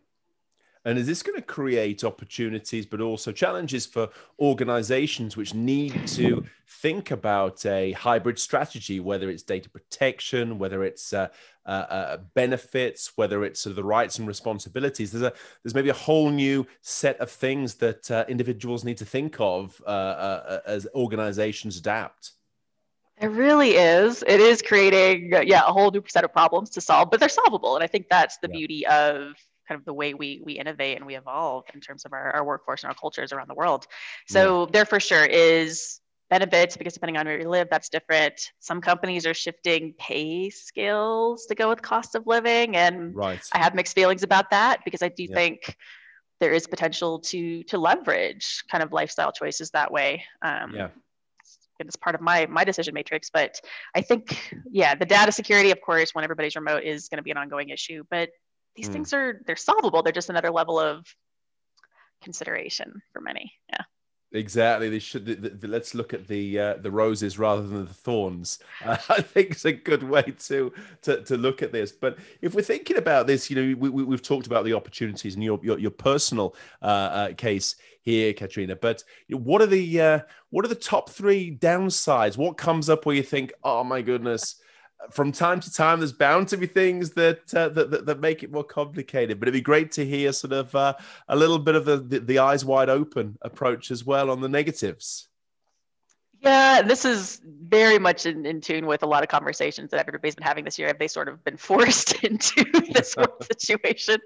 and 0.84 0.98
is 0.98 1.06
this 1.06 1.22
going 1.22 1.36
to 1.36 1.42
create 1.42 2.04
opportunities 2.04 2.86
but 2.86 3.00
also 3.00 3.32
challenges 3.32 3.86
for 3.86 4.08
organizations 4.38 5.36
which 5.36 5.54
need 5.54 6.06
to 6.06 6.44
think 6.66 7.10
about 7.10 7.64
a 7.64 7.92
hybrid 7.92 8.38
strategy 8.38 9.00
whether 9.00 9.30
it's 9.30 9.42
data 9.42 9.68
protection 9.70 10.58
whether 10.58 10.84
it's 10.84 11.12
uh, 11.12 11.28
uh, 11.64 11.70
uh, 11.70 12.16
benefits 12.34 13.12
whether 13.16 13.44
it's 13.44 13.66
uh, 13.66 13.70
the 13.70 13.84
rights 13.84 14.18
and 14.18 14.28
responsibilities 14.28 15.10
there's 15.10 15.22
a 15.22 15.32
there's 15.62 15.74
maybe 15.74 15.90
a 15.90 15.94
whole 15.94 16.30
new 16.30 16.66
set 16.82 17.18
of 17.20 17.30
things 17.30 17.74
that 17.74 18.10
uh, 18.10 18.24
individuals 18.28 18.84
need 18.84 18.98
to 18.98 19.04
think 19.04 19.36
of 19.38 19.80
uh, 19.86 20.60
as 20.66 20.86
organizations 20.94 21.76
adapt 21.76 22.32
it 23.20 23.28
really 23.28 23.72
is. 23.72 24.22
It 24.26 24.40
is 24.40 24.62
creating, 24.62 25.32
yeah, 25.46 25.62
a 25.66 25.72
whole 25.72 25.90
new 25.90 26.02
set 26.08 26.24
of 26.24 26.32
problems 26.32 26.70
to 26.70 26.80
solve, 26.80 27.10
but 27.10 27.20
they're 27.20 27.28
solvable. 27.28 27.74
And 27.74 27.82
I 27.82 27.86
think 27.86 28.06
that's 28.10 28.38
the 28.38 28.48
yeah. 28.48 28.58
beauty 28.58 28.86
of 28.86 29.34
kind 29.68 29.78
of 29.78 29.84
the 29.84 29.92
way 29.92 30.14
we 30.14 30.40
we 30.44 30.54
innovate 30.54 30.96
and 30.96 31.06
we 31.06 31.16
evolve 31.16 31.64
in 31.74 31.80
terms 31.80 32.04
of 32.04 32.12
our, 32.12 32.30
our 32.30 32.44
workforce 32.44 32.82
and 32.82 32.88
our 32.88 32.94
cultures 32.94 33.32
around 33.32 33.48
the 33.48 33.54
world. 33.54 33.86
So 34.28 34.62
yeah. 34.64 34.70
there 34.72 34.84
for 34.84 34.98
sure 34.98 35.24
is 35.24 36.00
benefits 36.30 36.76
because 36.76 36.94
depending 36.94 37.16
on 37.16 37.26
where 37.26 37.40
you 37.40 37.48
live, 37.48 37.68
that's 37.70 37.88
different. 37.88 38.40
Some 38.60 38.80
companies 38.80 39.26
are 39.26 39.34
shifting 39.34 39.94
pay 39.98 40.50
scales 40.50 41.46
to 41.46 41.54
go 41.54 41.68
with 41.68 41.82
cost 41.82 42.14
of 42.14 42.26
living, 42.26 42.76
and 42.76 43.14
right. 43.14 43.40
I 43.52 43.58
have 43.58 43.74
mixed 43.74 43.94
feelings 43.94 44.22
about 44.22 44.50
that 44.50 44.80
because 44.84 45.02
I 45.02 45.08
do 45.08 45.24
yeah. 45.24 45.34
think 45.34 45.76
there 46.40 46.52
is 46.52 46.66
potential 46.66 47.18
to 47.18 47.62
to 47.64 47.78
leverage 47.78 48.64
kind 48.70 48.82
of 48.82 48.92
lifestyle 48.92 49.32
choices 49.32 49.70
that 49.72 49.92
way. 49.92 50.24
Um, 50.42 50.74
yeah 50.74 50.88
it's 51.86 51.96
part 51.96 52.14
of 52.14 52.20
my 52.20 52.46
my 52.46 52.64
decision 52.64 52.94
matrix 52.94 53.30
but 53.30 53.60
i 53.94 54.00
think 54.00 54.52
yeah 54.70 54.94
the 54.94 55.06
data 55.06 55.30
security 55.30 55.70
of 55.70 55.80
course 55.80 56.14
when 56.14 56.24
everybody's 56.24 56.56
remote 56.56 56.82
is 56.82 57.08
going 57.08 57.18
to 57.18 57.22
be 57.22 57.30
an 57.30 57.36
ongoing 57.36 57.68
issue 57.68 58.02
but 58.10 58.30
these 58.76 58.88
mm. 58.88 58.92
things 58.94 59.12
are 59.12 59.40
they're 59.46 59.56
solvable 59.56 60.02
they're 60.02 60.12
just 60.12 60.30
another 60.30 60.50
level 60.50 60.78
of 60.78 61.04
consideration 62.22 62.92
for 63.12 63.20
many 63.20 63.52
yeah 63.70 63.82
Exactly. 64.32 64.90
They 64.90 64.98
should. 64.98 65.24
The, 65.24 65.34
the, 65.34 65.68
let's 65.68 65.94
look 65.94 66.12
at 66.12 66.28
the 66.28 66.58
uh, 66.58 66.74
the 66.74 66.90
roses 66.90 67.38
rather 67.38 67.62
than 67.62 67.86
the 67.86 67.94
thorns. 67.94 68.58
Uh, 68.84 68.98
I 69.08 69.22
think 69.22 69.52
it's 69.52 69.64
a 69.64 69.72
good 69.72 70.02
way 70.02 70.22
to, 70.22 70.72
to 71.02 71.22
to 71.22 71.36
look 71.38 71.62
at 71.62 71.72
this. 71.72 71.92
But 71.92 72.18
if 72.42 72.54
we're 72.54 72.60
thinking 72.60 72.98
about 72.98 73.26
this, 73.26 73.48
you 73.48 73.56
know, 73.56 73.78
we, 73.78 73.88
we, 73.88 74.14
have 74.14 74.20
talked 74.20 74.46
about 74.46 74.66
the 74.66 74.74
opportunities 74.74 75.34
and 75.34 75.42
your 75.42 75.58
your, 75.62 75.78
your 75.78 75.90
personal 75.90 76.54
uh, 76.82 76.84
uh 76.84 77.32
case 77.32 77.76
here, 78.02 78.34
Katrina. 78.34 78.76
But 78.76 79.02
what 79.30 79.62
are 79.62 79.66
the 79.66 80.00
uh, 80.00 80.20
what 80.50 80.62
are 80.64 80.68
the 80.68 80.74
top 80.74 81.08
three 81.08 81.56
downsides? 81.56 82.36
What 82.36 82.58
comes 82.58 82.90
up 82.90 83.06
where 83.06 83.16
you 83.16 83.22
think, 83.22 83.54
oh 83.64 83.82
my 83.82 84.02
goodness, 84.02 84.56
from 85.10 85.32
time 85.32 85.60
to 85.60 85.72
time, 85.72 86.00
there's 86.00 86.12
bound 86.12 86.48
to 86.48 86.56
be 86.56 86.66
things 86.66 87.10
that, 87.12 87.54
uh, 87.54 87.68
that, 87.70 87.90
that, 87.90 88.06
that 88.06 88.20
make 88.20 88.42
it 88.42 88.52
more 88.52 88.64
complicated. 88.64 89.38
But 89.38 89.48
it'd 89.48 89.58
be 89.58 89.60
great 89.60 89.92
to 89.92 90.04
hear 90.04 90.32
sort 90.32 90.52
of 90.52 90.74
uh, 90.74 90.94
a 91.28 91.36
little 91.36 91.58
bit 91.58 91.74
of 91.74 91.84
the, 91.84 91.98
the, 91.98 92.20
the 92.20 92.38
eyes 92.40 92.64
wide 92.64 92.88
open 92.88 93.38
approach 93.42 93.90
as 93.90 94.04
well 94.04 94.30
on 94.30 94.40
the 94.40 94.48
negatives. 94.48 95.28
Yeah, 96.40 96.82
this 96.82 97.04
is 97.04 97.40
very 97.44 97.98
much 97.98 98.24
in, 98.24 98.46
in 98.46 98.60
tune 98.60 98.86
with 98.86 99.02
a 99.02 99.06
lot 99.06 99.22
of 99.24 99.28
conversations 99.28 99.90
that 99.90 100.06
everybody's 100.06 100.36
been 100.36 100.44
having 100.44 100.64
this 100.64 100.78
year. 100.78 100.86
Have 100.88 100.98
they 100.98 101.08
sort 101.08 101.28
of 101.28 101.42
been 101.44 101.56
forced 101.56 102.22
into 102.24 102.64
this 102.92 103.14
situation 103.50 104.18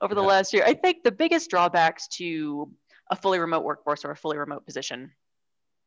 over 0.00 0.14
the 0.14 0.22
yeah. 0.22 0.26
last 0.26 0.52
year? 0.52 0.64
I 0.66 0.74
think 0.74 1.04
the 1.04 1.12
biggest 1.12 1.50
drawbacks 1.50 2.08
to 2.18 2.70
a 3.10 3.16
fully 3.16 3.38
remote 3.38 3.64
workforce 3.64 4.04
or 4.04 4.10
a 4.10 4.16
fully 4.16 4.38
remote 4.38 4.64
position 4.64 5.10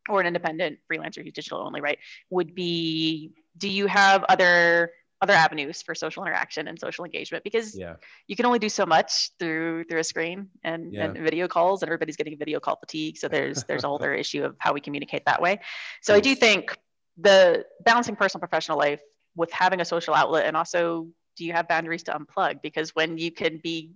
or 0.09 0.19
an 0.19 0.27
independent 0.27 0.79
freelancer 0.91 1.23
who's 1.23 1.33
digital 1.33 1.59
only, 1.59 1.81
right, 1.81 1.99
would 2.29 2.55
be 2.55 3.31
do 3.57 3.69
you 3.69 3.87
have 3.87 4.23
other 4.25 4.91
other 5.21 5.33
avenues 5.33 5.83
for 5.83 5.93
social 5.93 6.25
interaction 6.25 6.67
and 6.67 6.79
social 6.79 7.05
engagement 7.05 7.43
because 7.43 7.77
yeah. 7.77 7.95
you 8.27 8.35
can 8.35 8.45
only 8.45 8.57
do 8.57 8.69
so 8.69 8.85
much 8.85 9.29
through 9.39 9.83
through 9.83 9.99
a 9.99 10.03
screen 10.03 10.47
and, 10.63 10.93
yeah. 10.93 11.05
and 11.05 11.17
video 11.19 11.47
calls 11.47 11.83
and 11.83 11.89
everybody's 11.89 12.17
getting 12.17 12.37
video 12.37 12.59
call 12.59 12.75
fatigue 12.75 13.17
so 13.17 13.27
there's 13.27 13.63
there's 13.67 13.83
a 13.83 13.87
whole 13.87 13.97
other 13.97 14.13
issue 14.13 14.43
of 14.43 14.55
how 14.57 14.73
we 14.73 14.81
communicate 14.81 15.23
that 15.25 15.41
way 15.41 15.59
so 16.01 16.15
i 16.15 16.19
do 16.19 16.33
think 16.33 16.75
the 17.17 17.63
balancing 17.85 18.15
personal 18.15 18.39
professional 18.39 18.77
life 18.77 19.01
with 19.35 19.51
having 19.51 19.79
a 19.79 19.85
social 19.85 20.15
outlet 20.15 20.45
and 20.45 20.57
also 20.57 21.07
do 21.37 21.45
you 21.45 21.53
have 21.53 21.67
boundaries 21.67 22.03
to 22.03 22.11
unplug 22.11 22.61
because 22.63 22.95
when 22.95 23.17
you 23.17 23.31
can 23.31 23.59
be 23.63 23.91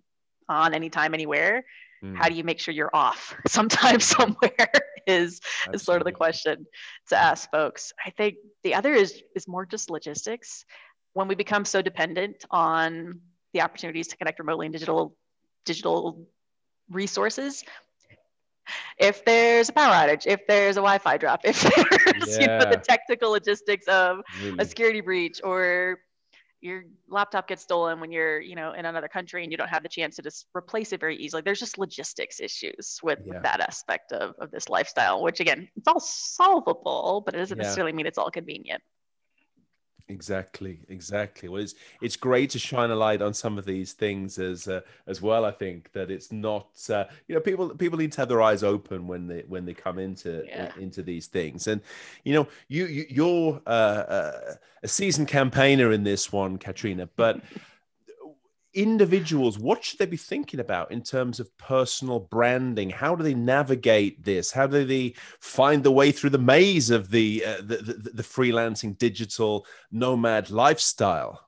on 0.47 0.75
anytime 0.75 1.15
anywhere 1.15 1.65
mm. 2.05 2.15
how 2.15 2.29
do 2.29 2.35
you 2.35 2.43
make 2.43 2.59
sure 2.59 2.74
you're 2.74 2.95
off 2.95 3.35
sometime 3.47 4.00
somewhere 4.00 4.67
is 5.07 5.39
is 5.74 5.83
sort 5.83 6.01
of 6.01 6.05
the 6.05 6.12
question 6.12 6.65
to 7.07 7.17
ask 7.17 7.50
folks 7.51 7.93
i 8.05 8.09
think 8.12 8.35
the 8.63 8.74
other 8.74 8.93
is 8.93 9.21
is 9.35 9.47
more 9.47 9.65
just 9.65 9.89
logistics 9.89 10.65
when 11.13 11.27
we 11.27 11.35
become 11.35 11.63
so 11.63 11.81
dependent 11.81 12.43
on 12.51 13.19
the 13.53 13.62
opportunities 13.62 14.07
to 14.07 14.17
connect 14.17 14.39
remotely 14.39 14.65
and 14.65 14.74
digital 14.74 15.15
digital 15.65 16.27
resources 16.89 17.63
if 18.97 19.24
there's 19.25 19.69
a 19.69 19.74
power 19.74 19.93
outage, 19.93 20.25
if 20.25 20.47
there's 20.47 20.77
a 20.77 20.81
Wi-Fi 20.81 21.17
drop, 21.17 21.41
if 21.43 21.62
there's 21.62 22.38
yeah. 22.38 22.41
you 22.41 22.47
know 22.47 22.71
the 22.71 22.81
technical 22.83 23.31
logistics 23.31 23.88
of 23.88 24.21
really. 24.41 24.55
a 24.59 24.65
security 24.65 25.01
breach 25.01 25.39
or 25.43 26.00
your 26.65 26.84
laptop 27.07 27.48
gets 27.48 27.62
stolen 27.62 28.00
when 28.00 28.12
you're 28.12 28.41
you 28.41 28.55
know 28.55 28.74
in 28.74 28.86
another 28.86 29.07
country 29.07 29.43
and 29.43 29.51
you 29.51 29.57
don't 29.57 29.69
have 29.69 29.84
the 29.84 29.89
chance 29.89 30.15
to 30.15 30.22
just 30.24 30.48
replace 30.57 30.91
it 30.91 31.00
very 31.00 31.15
easily 31.15 31.41
there's 31.43 31.60
just 31.60 31.77
logistics 31.77 32.39
issues 32.39 33.00
with, 33.03 33.19
yeah. 33.24 33.36
with 33.36 33.43
that 33.43 33.62
aspect 33.62 34.12
of, 34.12 34.34
of 34.39 34.50
this 34.51 34.67
lifestyle 34.67 35.22
which 35.22 35.39
again 35.39 35.69
it's 35.77 35.88
all 35.88 36.00
solvable 36.00 37.22
but 37.24 37.36
it 37.36 37.38
doesn't 37.38 37.57
yeah. 37.57 37.63
necessarily 37.63 37.93
mean 37.93 38.07
it's 38.07 38.17
all 38.17 38.31
convenient 38.31 38.81
Exactly, 40.07 40.79
exactly. 40.88 41.50
Well, 41.50 41.63
it's 41.63 41.74
it's 42.00 42.15
great 42.15 42.51
to 42.51 42.59
shine 42.59 42.91
a 42.91 42.95
light 42.95 43.24
on 43.24 43.33
some 43.33 43.57
of 43.57 43.65
these 43.65 43.93
things 43.93 44.38
as 44.38 44.67
uh, 44.67 44.81
as 45.07 45.19
well. 45.19 45.45
I 45.45 45.51
think 45.51 45.91
that 45.93 46.12
it's 46.12 46.31
not 46.31 46.67
uh, 46.91 47.05
you 47.27 47.33
know 47.33 47.41
people 47.41 47.69
people 47.69 47.97
need 47.97 48.12
to 48.12 48.21
have 48.21 48.29
their 48.29 48.41
eyes 48.41 48.62
open 48.62 49.07
when 49.07 49.25
they 49.25 49.43
when 49.47 49.65
they 49.65 49.74
come 49.74 49.97
into 49.97 50.43
yeah. 50.45 50.71
into 50.79 51.01
these 51.01 51.25
things. 51.25 51.65
And 51.65 51.81
you 52.24 52.33
know 52.33 52.47
you, 52.67 52.85
you 52.85 53.05
you're 53.09 53.62
uh, 53.65 53.69
uh 53.69 54.53
a 54.83 54.88
seasoned 54.88 55.27
campaigner 55.27 55.91
in 55.91 56.03
this 56.03 56.31
one, 56.31 56.59
Katrina, 56.59 57.09
but 57.15 57.41
individuals, 58.75 59.58
what 59.58 59.84
should 59.84 60.00
they 60.00 60.05
be 60.05 60.17
thinking 60.17 60.60
about 60.60 60.91
in 60.91 61.01
terms 61.01 61.39
of 61.39 61.58
personal 61.58 62.20
branding? 62.20 62.89
How 62.89 63.15
do 63.15 63.24
they 63.24 63.34
navigate 63.34 64.24
this? 64.24 64.51
How 64.51 64.67
do 64.67 64.86
they 64.86 65.15
find 65.39 65.84
the 65.84 65.91
way 65.91 66.12
through 66.12 66.32
the 66.32 66.38
maze 66.38 66.89
of 66.89 67.10
the 67.10 67.44
uh, 67.46 67.58
the, 67.58 67.77
the, 67.77 68.12
the, 68.13 68.24
freelancing 68.24 68.98
digital 68.98 69.65
nomad 69.91 70.51
lifestyle? 70.51 71.48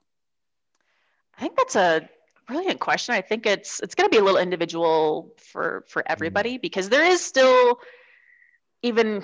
I 1.36 1.40
think 1.40 1.56
that's 1.56 1.76
a 1.76 2.08
brilliant 2.46 2.80
question. 2.80 3.14
I 3.14 3.20
think 3.20 3.46
it's 3.46 3.80
it's 3.80 3.94
going 3.94 4.08
to 4.08 4.14
be 4.14 4.20
a 4.20 4.24
little 4.24 4.40
individual 4.40 5.34
for 5.36 5.84
for 5.86 6.02
everybody 6.06 6.58
mm. 6.58 6.62
because 6.62 6.88
there 6.88 7.04
is 7.04 7.22
still 7.22 7.78
even 8.82 9.22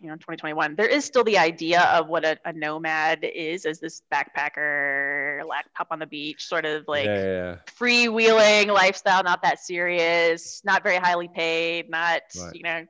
you 0.00 0.08
know 0.08 0.14
2021 0.14 0.74
there 0.76 0.86
is 0.86 1.04
still 1.04 1.24
the 1.24 1.38
idea 1.38 1.82
of 1.82 2.08
what 2.08 2.24
a, 2.24 2.38
a 2.44 2.52
nomad 2.52 3.24
is 3.24 3.64
as 3.66 3.80
this 3.80 4.02
backpacker 4.12 5.46
laptop 5.46 5.88
on 5.90 5.98
the 5.98 6.06
beach 6.06 6.44
sort 6.44 6.64
of 6.64 6.84
like 6.88 7.06
yeah, 7.06 7.22
yeah. 7.22 7.56
freewheeling 7.78 8.66
lifestyle 8.66 9.22
not 9.22 9.42
that 9.42 9.58
serious 9.60 10.62
not 10.64 10.82
very 10.82 10.96
highly 10.96 11.28
paid 11.28 11.88
not 11.88 12.22
right. 12.38 12.54
you 12.54 12.62
know 12.62 12.84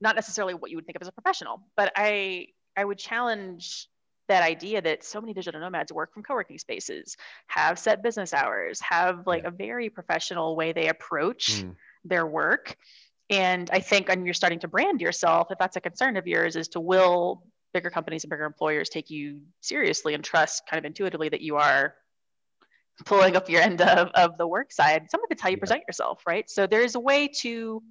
not 0.00 0.14
necessarily 0.14 0.54
what 0.54 0.70
you 0.70 0.76
would 0.76 0.86
think 0.86 0.96
of 0.96 1.02
as 1.02 1.08
a 1.08 1.12
professional 1.12 1.62
but 1.76 1.92
i 1.96 2.46
i 2.76 2.84
would 2.84 2.98
challenge 2.98 3.88
that 4.28 4.42
idea 4.42 4.82
that 4.82 5.04
so 5.04 5.20
many 5.20 5.32
digital 5.32 5.60
nomads 5.60 5.92
work 5.92 6.12
from 6.12 6.22
co-working 6.22 6.58
spaces 6.58 7.16
have 7.46 7.78
set 7.78 8.02
business 8.02 8.34
hours 8.34 8.80
have 8.80 9.26
like 9.26 9.42
yeah. 9.42 9.48
a 9.48 9.52
very 9.52 9.88
professional 9.88 10.56
way 10.56 10.72
they 10.72 10.88
approach 10.88 11.62
mm. 11.62 11.74
their 12.04 12.26
work 12.26 12.76
and 13.30 13.68
I 13.72 13.80
think 13.80 14.08
when 14.08 14.24
you're 14.24 14.34
starting 14.34 14.60
to 14.60 14.68
brand 14.68 15.00
yourself, 15.00 15.48
if 15.50 15.58
that's 15.58 15.76
a 15.76 15.80
concern 15.80 16.16
of 16.16 16.26
yours, 16.26 16.56
is 16.56 16.68
to 16.68 16.80
will 16.80 17.42
bigger 17.74 17.90
companies 17.90 18.24
and 18.24 18.30
bigger 18.30 18.44
employers 18.44 18.88
take 18.88 19.10
you 19.10 19.40
seriously 19.60 20.14
and 20.14 20.24
trust 20.24 20.62
kind 20.70 20.78
of 20.78 20.84
intuitively 20.84 21.28
that 21.28 21.40
you 21.40 21.56
are 21.56 21.94
pulling 23.04 23.36
up 23.36 23.50
your 23.50 23.60
end 23.60 23.82
of, 23.82 24.08
of 24.14 24.38
the 24.38 24.46
work 24.46 24.72
side. 24.72 25.10
Some 25.10 25.20
of 25.22 25.26
it's 25.30 25.42
how 25.42 25.48
you 25.48 25.56
yeah. 25.56 25.60
present 25.60 25.82
yourself, 25.86 26.22
right? 26.26 26.48
So 26.48 26.66
there's 26.66 26.94
a 26.94 27.00
way 27.00 27.28
to 27.40 27.82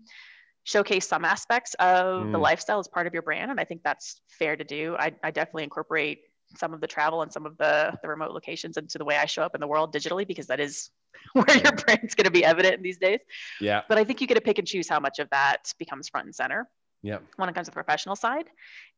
showcase 0.64 1.08
some 1.08 1.24
aspects 1.24 1.76
of 1.76 2.24
mm. 2.24 2.32
the 2.32 2.40
lifestyle 2.40 2.80
as 2.80 2.88
part 2.88 3.06
of 3.06 3.14
your 3.14 3.22
brand. 3.22 3.52
And 3.52 3.60
I 3.60 3.66
think 3.66 3.84
that's 3.84 4.20
fair 4.28 4.56
to 4.56 4.64
do. 4.64 4.96
I, 4.98 5.14
I 5.24 5.30
definitely 5.32 5.64
incorporate 5.64 6.22
some 6.56 6.74
of 6.74 6.82
the 6.82 6.88
travel 6.88 7.22
and 7.22 7.32
some 7.32 7.46
of 7.46 7.58
the, 7.58 7.94
the 8.02 8.08
remote 8.08 8.32
locations 8.32 8.78
into 8.78 8.98
the 8.98 9.06
way 9.06 9.18
I 9.18 9.26
show 9.26 9.44
up 9.44 9.56
in 9.56 9.62
the 9.62 9.68
world 9.68 9.94
digitally 9.94 10.28
because 10.28 10.48
that 10.48 10.60
is 10.60 10.90
where 11.34 11.58
your 11.58 11.72
brand's 11.74 12.16
going 12.16 12.26
to 12.26 12.32
be 12.32 12.46
evident 12.46 12.76
in 12.76 12.82
these 12.82 12.98
days. 12.98 13.20
Yeah. 13.60 13.82
But 13.88 13.98
I 13.98 14.04
think 14.04 14.22
you 14.22 14.28
get 14.28 14.36
to 14.36 14.42
pick 14.42 14.60
and 14.60 14.68
choose 14.68 14.90
how 14.90 15.00
much 15.00 15.20
of 15.20 15.30
that 15.32 15.74
becomes 15.80 16.10
front 16.10 16.26
and 16.26 16.36
center. 16.36 16.70
Yeah. 17.02 17.20
When 17.36 17.50
it 17.50 17.56
comes 17.56 17.68
to 17.68 17.72
the 17.72 17.76
professional 17.76 18.16
side. 18.16 18.46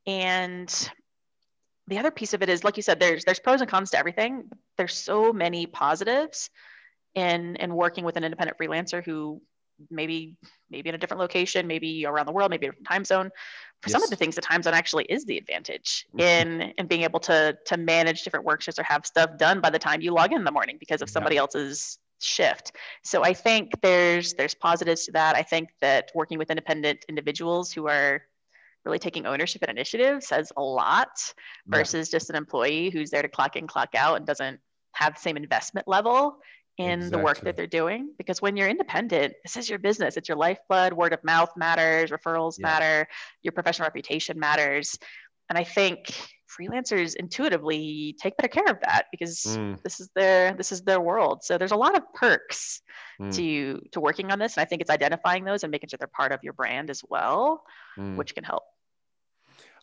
And 0.06 0.90
the 1.88 1.98
other 2.00 2.12
piece 2.12 2.34
of 2.34 2.42
it 2.42 2.50
is 2.50 2.64
like 2.64 2.78
you 2.78 2.84
said 2.84 3.00
there's 3.00 3.24
there's 3.24 3.40
pros 3.40 3.62
and 3.62 3.70
cons 3.70 3.92
to 3.92 3.98
everything. 3.98 4.50
There's 4.78 4.94
so 4.94 5.34
many 5.34 5.66
positives 5.66 6.50
in 7.16 7.56
in 7.58 7.74
working 7.74 8.04
with 8.04 8.18
an 8.18 8.24
independent 8.24 8.58
freelancer 8.58 9.04
who 9.04 9.42
maybe 9.90 10.36
maybe 10.70 10.90
in 10.90 10.96
a 10.96 10.98
different 10.98 11.20
location, 11.20 11.68
maybe 11.68 12.06
around 12.06 12.26
the 12.26 12.32
world, 12.32 12.52
maybe 12.52 12.66
a 12.68 12.70
different 12.70 12.88
time 12.88 13.06
zone. 13.06 13.30
For 13.82 13.90
yes. 13.90 13.94
some 13.94 14.04
of 14.04 14.10
the 14.10 14.16
things, 14.16 14.36
the 14.36 14.42
time 14.42 14.64
zone 14.64 14.74
actually 14.74 15.06
is 15.06 15.26
the 15.26 15.38
advantage 15.38 16.08
mm-hmm. 16.10 16.20
in 16.20 16.74
in 16.78 16.88
being 16.88 17.04
able 17.04 17.20
to 17.22 17.58
to 17.66 17.78
manage 17.78 18.24
different 18.24 18.46
work 18.46 18.62
shifts 18.62 18.80
or 18.80 18.84
have 18.84 19.06
stuff 19.06 19.38
done 19.38 19.62
by 19.62 19.70
the 19.70 19.80
time 19.80 20.02
you 20.02 20.12
log 20.12 20.32
in, 20.32 20.40
in 20.40 20.44
the 20.44 20.52
morning 20.52 20.78
because 20.80 21.02
of 21.02 21.10
somebody 21.10 21.36
yeah. 21.36 21.42
else's 21.42 22.00
shift. 22.20 22.72
So 23.04 23.24
I 23.24 23.34
think 23.34 23.72
there's 23.82 24.34
there's 24.34 24.56
positives 24.56 25.06
to 25.06 25.12
that. 25.14 25.36
I 25.36 25.44
think 25.44 25.70
that 25.82 26.12
working 26.16 26.38
with 26.38 26.50
independent 26.50 27.06
individuals 27.08 27.72
who 27.72 27.88
are 27.88 28.22
really 28.86 29.00
taking 29.00 29.26
ownership 29.26 29.62
and 29.62 29.72
initiative 29.72 30.24
says 30.24 30.52
a 30.56 30.62
lot 30.62 31.10
versus 31.68 32.10
yeah. 32.10 32.18
just 32.18 32.30
an 32.30 32.36
employee 32.36 32.90
who's 32.90 33.10
there 33.10 33.22
to 33.22 33.28
clock 33.28 33.56
in, 33.56 33.68
clock 33.68 33.90
out 33.96 34.18
and 34.18 34.26
doesn't 34.26 34.60
have 34.94 35.14
the 35.14 35.20
same 35.20 35.38
investment 35.38 35.88
level 35.88 36.38
in 36.78 37.00
exactly. 37.00 37.10
the 37.10 37.24
work 37.24 37.40
that 37.42 37.56
they're 37.56 37.68
doing 37.68 38.12
because 38.18 38.42
when 38.42 38.56
you're 38.56 38.68
independent 38.68 39.34
this 39.44 39.58
is 39.58 39.70
your 39.70 39.80
business 39.80 40.16
it's 40.16 40.30
your 40.30 40.38
lifeblood 40.38 40.94
word 40.94 41.14
of 41.14 41.24
mouth 41.24 41.50
matters 41.56 42.12
referrals 42.12 42.56
yeah. 42.60 42.68
matter 42.68 43.08
your 43.42 43.52
professional 43.52 43.86
reputation 43.86 44.40
matters 44.40 44.98
and 45.50 45.58
i 45.58 45.64
think 45.64 46.14
freelancers 46.48 47.16
intuitively 47.16 48.16
take 48.22 48.38
better 48.38 48.48
care 48.48 48.66
of 48.68 48.80
that 48.82 49.06
because 49.12 49.44
mm. 49.44 49.82
this 49.84 50.00
is 50.00 50.10
their 50.16 50.54
this 50.54 50.72
is 50.72 50.82
their 50.84 51.02
world 51.02 51.44
so 51.44 51.58
there's 51.58 51.72
a 51.72 51.76
lot 51.76 51.96
of 51.96 52.04
perks 52.14 52.82
mm. 53.20 53.34
to 53.34 53.82
to 53.92 54.00
working 54.00 54.32
on 54.32 54.40
this 54.40 54.56
and 54.56 54.62
i 54.62 54.66
think 54.66 54.82
it's 54.82 54.92
identifying 54.92 55.44
those 55.44 55.64
and 55.64 55.72
making 55.72 55.90
sure 55.90 55.98
they're 55.98 56.08
part 56.08 56.32
of 56.32 56.40
your 56.44 56.54
brand 56.54 56.90
as 56.90 57.02
well 57.10 57.64
mm. 57.98 58.16
which 58.16 58.36
can 58.36 58.44
help 58.44 58.64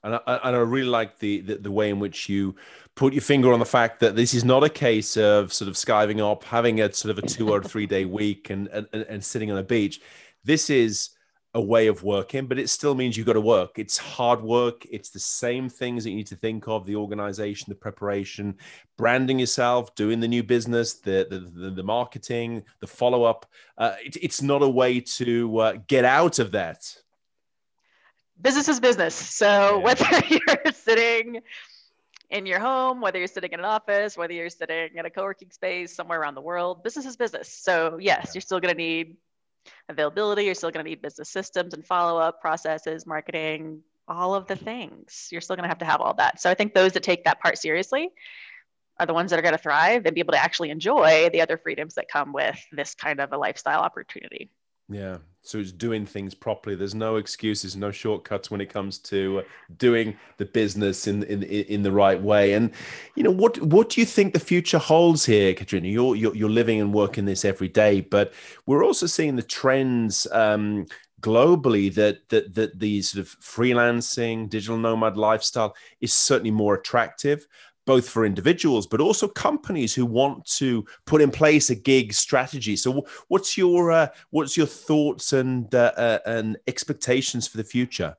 and 0.04 0.14
I, 0.14 0.40
and 0.44 0.56
I 0.56 0.61
really 0.61 0.88
like 0.88 1.18
the, 1.18 1.40
the, 1.40 1.56
the 1.56 1.70
way 1.70 1.90
in 1.90 1.99
which 1.99 2.28
you 2.28 2.54
put 2.94 3.12
your 3.12 3.23
finger 3.23 3.52
on 3.52 3.58
the 3.58 3.64
fact 3.64 4.00
that 4.00 4.14
this 4.14 4.34
is 4.34 4.44
not 4.44 4.62
a 4.62 4.68
case 4.68 5.16
of 5.16 5.52
sort 5.52 5.68
of 5.68 5.75
skiving 5.75 6.20
up, 6.20 6.44
having 6.44 6.80
a 6.80 6.92
sort 6.92 7.16
of 7.16 7.25
a 7.25 7.26
two 7.26 7.50
or 7.50 7.62
three 7.62 7.87
day 7.87 8.04
week 8.04 8.50
and, 8.50 8.68
and 8.68 8.87
and 8.92 9.25
sitting 9.25 9.50
on 9.50 9.58
a 9.58 9.62
beach. 9.62 10.00
This 10.44 10.70
is 10.70 11.11
a 11.54 11.61
way 11.61 11.87
of 11.87 12.02
working, 12.02 12.46
but 12.46 12.58
it 12.58 12.68
still 12.68 12.96
means 12.96 13.16
you've 13.16 13.26
got 13.26 13.34
to 13.34 13.40
work. 13.40 13.78
It's 13.78 13.96
hard 13.96 14.42
work. 14.42 14.84
It's 14.90 15.11
the 15.11 15.20
same 15.20 15.68
things 15.68 16.02
that 16.02 16.11
you 16.11 16.16
need 16.16 16.26
to 16.26 16.37
think 16.37 16.68
of: 16.68 16.84
the 16.84 16.96
organization, 16.96 17.66
the 17.68 17.76
preparation, 17.76 18.56
branding 18.99 19.38
yourself, 19.38 19.94
doing 19.94 20.20
the 20.20 20.28
new 20.28 20.42
business, 20.42 20.94
the 20.94 21.26
the, 21.30 21.38
the, 21.40 21.70
the 21.70 21.82
marketing, 21.82 22.62
the 22.80 22.87
follow 22.87 23.25
up. 23.25 23.46
Uh, 23.78 23.94
it, 24.04 24.16
it's 24.20 24.42
not 24.42 24.62
a 24.62 24.68
way 24.68 25.00
to 25.00 25.58
uh, 25.58 25.76
get 25.87 26.04
out 26.04 26.38
of 26.38 26.50
that 26.52 26.94
business 28.41 28.69
is 28.69 28.81
business. 28.81 29.14
So 29.14 29.47
yeah. 29.47 29.76
whether 29.76 30.07
you're 30.29 30.73
sitting 30.73 31.41
in 32.31 32.47
your 32.47 32.59
home, 32.59 33.00
whether 33.00 33.19
you're 33.19 33.29
sitting 33.29 33.53
in 33.53 33.61
an 33.61 33.67
office, 33.67 34.17
whether 34.17 34.33
you're 34.33 34.50
sitting 34.50 34.91
in 34.97 35.07
a 35.07 35.11
co-working 35.11 35.50
space 35.50 35.95
somewhere 35.95 36.21
around 36.21 36.35
the 36.35 36.41
world, 36.41 36.83
business 36.83 37.07
is 37.07 37.17
business. 37.17 37.49
So 37.49 37.99
yes, 38.00 38.23
yeah. 38.26 38.31
you're 38.35 38.41
still 38.41 38.61
going 38.61 38.75
to 38.75 38.79
need 38.79 39.17
availability. 39.88 40.45
You're 40.45 40.55
still 40.55 40.71
going 40.71 40.85
to 40.85 40.91
need 40.91 41.03
business 41.03 41.29
systems 41.29 41.75
and 41.75 41.87
follow-up 41.87 42.41
processes, 42.41 43.07
marketing, 43.07 43.83
all 44.09 44.35
of 44.35 44.47
the 44.47 44.57
things. 44.57 45.29
You're 45.31 45.41
still 45.41 45.57
going 45.57 45.64
to 45.64 45.69
have 45.69 45.79
to 45.79 45.85
have 45.85 46.00
all 46.00 46.14
that. 46.14 46.41
So 46.41 46.50
I 46.50 46.55
think 46.55 46.75
those 46.75 46.93
that 46.93 47.03
take 47.03 47.25
that 47.25 47.41
part 47.41 47.59
seriously 47.59 48.11
are 48.99 49.07
the 49.07 49.14
ones 49.14 49.31
that 49.31 49.38
are 49.38 49.43
going 49.43 49.57
to 49.57 49.62
thrive 49.62 50.07
and 50.07 50.14
be 50.14 50.21
able 50.21 50.33
to 50.33 50.43
actually 50.43 50.71
enjoy 50.71 51.29
the 51.33 51.41
other 51.41 51.59
freedoms 51.59 51.95
that 51.95 52.09
come 52.09 52.33
with 52.33 52.59
this 52.73 52.95
kind 52.95 53.21
of 53.21 53.33
a 53.33 53.38
lifestyle 53.38 53.81
opportunity. 53.81 54.50
Yeah. 54.88 55.19
So 55.45 55.59
it's 55.59 55.73
doing 55.73 56.07
things 56.07 56.35
properly. 56.35 56.75
There's 56.75 56.95
no 56.95 57.17
excuses, 57.17 57.77
no 57.77 57.91
shortcuts 57.91 58.51
when 58.51 58.63
it 58.63 58.71
comes 58.71 58.99
to 59.01 59.43
doing 59.77 60.17
the 60.39 60.47
business 60.47 61.07
in 61.07 61.23
in 61.25 61.43
in 61.43 61.83
the 61.83 61.93
right 61.93 62.21
way. 62.21 62.55
And 62.55 62.71
you 63.15 63.23
know 63.23 63.31
what 63.31 63.61
what 63.61 63.91
do 63.91 64.01
you 64.01 64.07
think 64.07 64.33
the 64.33 64.41
future 64.41 64.79
holds 64.79 65.27
here, 65.27 65.53
Katrina? 65.53 65.87
You're 65.87 66.17
you're, 66.17 66.35
you're 66.35 66.49
living 66.51 66.81
and 66.81 66.95
working 66.95 67.27
this 67.27 67.45
every 67.45 67.69
day, 67.69 68.01
but 68.01 68.33
we're 68.67 68.85
also 68.85 69.07
seeing 69.07 69.37
the 69.37 69.43
trends. 69.43 70.27
Um, 70.33 70.87
globally 71.21 71.95
that 71.95 72.29
that 72.29 72.55
that 72.55 72.79
the 72.79 73.01
sort 73.01 73.25
of 73.25 73.41
freelancing 73.41 74.47
digital 74.47 74.77
nomad 74.77 75.17
lifestyle 75.17 75.75
is 76.03 76.13
certainly 76.13 76.51
more 76.51 76.75
attractive 76.75 77.47
both 77.87 78.09
for 78.09 78.25
individuals 78.25 78.87
but 78.87 79.00
also 79.00 79.29
companies 79.29 79.95
who 79.95 80.07
want 80.07 80.45
to 80.45 80.85
put 81.07 81.21
in 81.21 81.31
place 81.31 81.71
a 81.71 81.75
gig 81.75 82.12
strategy 82.12 82.76
so 82.76 83.05
what's 83.29 83.57
your 83.57 83.91
uh, 83.91 84.09
what's 84.31 84.57
your 84.57 84.67
thoughts 84.67 85.33
and 85.33 85.75
uh, 85.75 85.93
uh, 85.97 86.19
and 86.26 86.57
expectations 86.67 87.47
for 87.47 87.57
the 87.57 87.64
future 87.64 88.17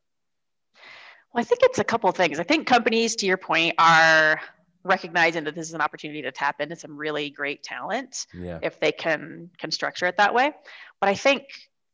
Well, 1.34 1.42
I 1.42 1.44
think 1.44 1.62
it's 1.64 1.80
a 1.80 1.84
couple 1.84 2.10
of 2.10 2.16
things. 2.16 2.40
I 2.40 2.44
think 2.44 2.68
companies, 2.68 3.16
to 3.18 3.26
your 3.26 3.38
point, 3.38 3.76
are 3.78 4.40
recognizing 4.86 5.44
that 5.44 5.56
this 5.56 5.68
is 5.68 5.74
an 5.74 5.82
opportunity 5.82 6.22
to 6.22 6.32
tap 6.32 6.62
into 6.62 6.76
some 6.76 6.96
really 6.96 7.30
great 7.30 7.64
talent 7.64 8.28
yeah. 8.34 8.60
if 8.62 8.80
they 8.80 8.92
can 8.92 9.50
can 9.58 9.72
structure 9.72 10.06
it 10.06 10.18
that 10.18 10.34
way. 10.34 10.54
But 11.02 11.10
I 11.10 11.16
think 11.16 11.44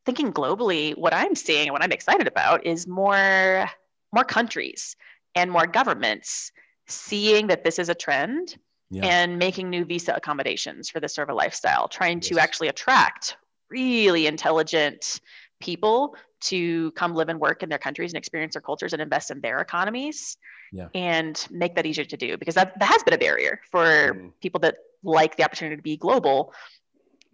thinking 0.06 0.32
globally, 0.32 0.96
what 0.96 1.13
I'm 1.13 1.36
seeing 1.36 1.68
and 1.68 1.74
what 1.74 1.84
I'm 1.84 1.92
excited 1.92 2.28
about 2.28 2.66
is 2.66 2.88
more 2.88 3.68
more 4.13 4.25
countries 4.25 4.96
and 5.36 5.50
more 5.50 5.66
governments 5.66 6.51
seeing 6.93 7.48
that 7.48 7.63
this 7.63 7.79
is 7.79 7.89
a 7.89 7.95
trend 7.95 8.57
yeah. 8.89 9.05
and 9.05 9.38
making 9.39 9.69
new 9.69 9.86
visa 9.86 10.13
accommodations 10.13 10.89
for 10.89 11.00
this 11.00 11.15
sort 11.15 11.29
of 11.29 11.33
a 11.33 11.38
lifestyle, 11.38 11.88
trying 11.88 12.19
yes. 12.19 12.29
to 12.29 12.39
actually 12.39 12.67
attract 12.67 13.38
really 13.69 14.27
intelligent 14.27 15.21
people 15.62 16.15
to 16.41 16.91
come 16.91 17.13
live 17.13 17.29
and 17.29 17.39
work 17.39 17.63
in 17.63 17.69
their 17.69 17.77
countries 17.77 18.12
and 18.12 18.17
experience 18.17 18.53
their 18.53 18.62
cultures 18.62 18.93
and 18.93 19.01
invest 19.01 19.31
in 19.31 19.39
their 19.41 19.60
economies 19.60 20.38
yeah. 20.71 20.88
and 20.93 21.48
make 21.51 21.75
that 21.75 21.86
easier 21.86 22.03
to 22.03 22.17
do 22.17 22.38
because 22.38 22.55
that, 22.55 22.77
that 22.79 22.89
has 22.89 23.03
been 23.03 23.13
a 23.13 23.17
barrier 23.17 23.62
for 23.69 23.86
mm. 24.13 24.31
people 24.41 24.60
that 24.60 24.75
like 25.03 25.38
the 25.38 25.43
opportunity 25.43 25.75
to 25.75 25.81
be 25.81 25.98
global 25.98 26.53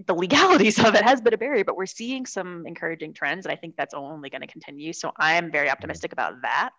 the 0.06 0.14
legalities 0.14 0.78
of 0.86 0.96
it 0.96 1.04
has 1.04 1.22
been 1.22 1.34
a 1.34 1.38
barrier 1.38 1.64
but 1.64 1.76
we're 1.76 1.86
seeing 1.86 2.26
some 2.26 2.66
encouraging 2.68 3.14
trends 3.14 3.46
and 3.46 3.54
i 3.54 3.56
think 3.56 3.76
that's 3.78 3.94
only 3.94 4.30
going 4.30 4.42
to 4.42 4.48
continue 4.48 4.94
so 4.94 5.12
i'm 5.18 5.52
very 5.52 5.68
mm-hmm. 5.68 5.74
optimistic 5.74 6.14
about 6.14 6.42
that 6.42 6.76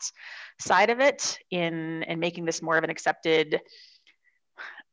side 0.61 0.91
of 0.91 1.01
it 1.01 1.39
in 1.51 2.03
in 2.05 2.19
making 2.19 2.45
this 2.45 2.63
more 2.63 2.77
of 2.77 2.85
an 2.85 2.91
accepted 2.91 3.61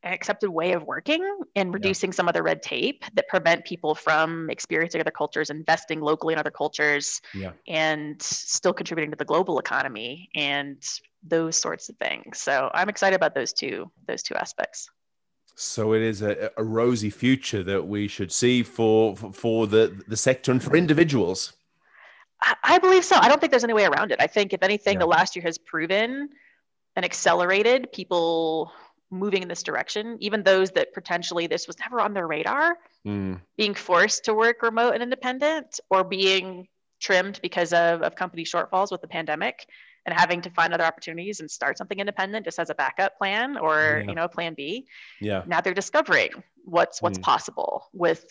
accepted 0.06 0.50
way 0.50 0.74
of 0.74 0.84
working 0.84 1.28
and 1.56 1.74
reducing 1.74 2.12
yeah. 2.12 2.16
some 2.16 2.28
of 2.28 2.34
the 2.34 2.44
red 2.44 2.62
tape 2.62 3.04
that 3.14 3.28
prevent 3.28 3.66
people 3.66 3.96
from 3.96 4.50
experiencing 4.50 5.02
other 5.02 5.12
cultures, 5.12 5.50
investing 5.50 6.00
locally 6.00 6.34
in 6.34 6.40
other 6.40 6.52
cultures, 6.52 7.22
yeah. 7.34 7.52
and 7.68 8.22
still 8.22 8.74
contributing 8.74 9.12
to 9.12 9.18
the 9.18 9.26
global 9.26 9.58
economy 9.60 10.30
and 10.36 10.82
those 11.24 11.58
sorts 11.58 11.90
of 11.90 11.98
things. 11.98 12.40
So 12.40 12.70
I'm 12.74 12.90
excited 12.90 13.16
about 13.16 13.34
those 13.34 13.52
two 13.52 13.92
those 14.08 14.22
two 14.22 14.36
aspects. 14.36 14.90
So 15.56 15.94
it 15.94 16.02
is 16.02 16.22
a, 16.22 16.52
a 16.58 16.64
rosy 16.64 17.10
future 17.10 17.64
that 17.64 17.88
we 17.88 18.08
should 18.08 18.32
see 18.32 18.62
for 18.62 19.16
for 19.16 19.68
the 19.68 20.04
the 20.08 20.18
sector 20.18 20.52
and 20.52 20.62
for 20.62 20.76
individuals. 20.76 21.54
I, 22.64 22.78
believe 22.78 23.04
so. 23.04 23.16
I 23.16 23.28
don't 23.28 23.40
think 23.40 23.52
there's 23.52 23.64
any 23.64 23.74
way 23.74 23.86
around 23.86 24.12
it. 24.12 24.22
I 24.22 24.28
think 24.28 24.54
if 24.54 24.62
anything, 24.62 24.96
yeah. 24.96 25.00
the 25.00 25.06
last 25.08 25.36
year 25.36 25.44
has 25.44 25.58
proven 25.58 26.30
and 26.96 27.06
accelerated 27.06 27.92
people 27.92 28.72
moving 29.10 29.42
in 29.42 29.48
this 29.48 29.64
direction, 29.64 30.18
even 30.20 30.44
those 30.44 30.70
that 30.72 30.94
potentially 30.94 31.48
this 31.48 31.66
was 31.66 31.80
never 31.80 32.00
on 32.00 32.14
their 32.14 32.28
radar, 32.28 32.78
mm. 33.06 33.40
being 33.58 33.74
forced 33.74 34.26
to 34.26 34.34
work 34.34 34.62
remote 34.62 34.94
and 34.94 35.02
independent 35.02 35.80
or 35.90 36.04
being 36.04 36.68
trimmed 37.00 37.40
because 37.42 37.74
of, 37.74 38.02
of 38.02 38.16
company 38.16 38.44
shortfalls 38.44 38.92
with 38.92 39.02
the 39.02 39.08
pandemic 39.08 39.66
and 40.06 40.18
having 40.18 40.42
to 40.42 40.50
find 40.52 40.74
other 40.74 40.84
opportunities 40.84 41.40
and 41.40 41.50
start 41.50 41.78
something 41.78 42.00
independent 42.00 42.46
just 42.46 42.60
as 42.60 42.70
a 42.70 42.76
backup 42.76 43.18
plan 43.18 43.58
or 43.58 44.02
yeah. 44.04 44.10
you 44.10 44.16
know 44.16 44.26
a 44.26 44.30
plan 44.30 44.54
b. 44.54 44.88
Yeah. 45.20 45.44
Now 45.46 45.62
they're 45.62 45.74
discovering 45.74 46.30
what's 46.64 47.02
what's 47.02 47.18
mm. 47.18 47.24
possible 47.24 47.88
with 47.94 48.26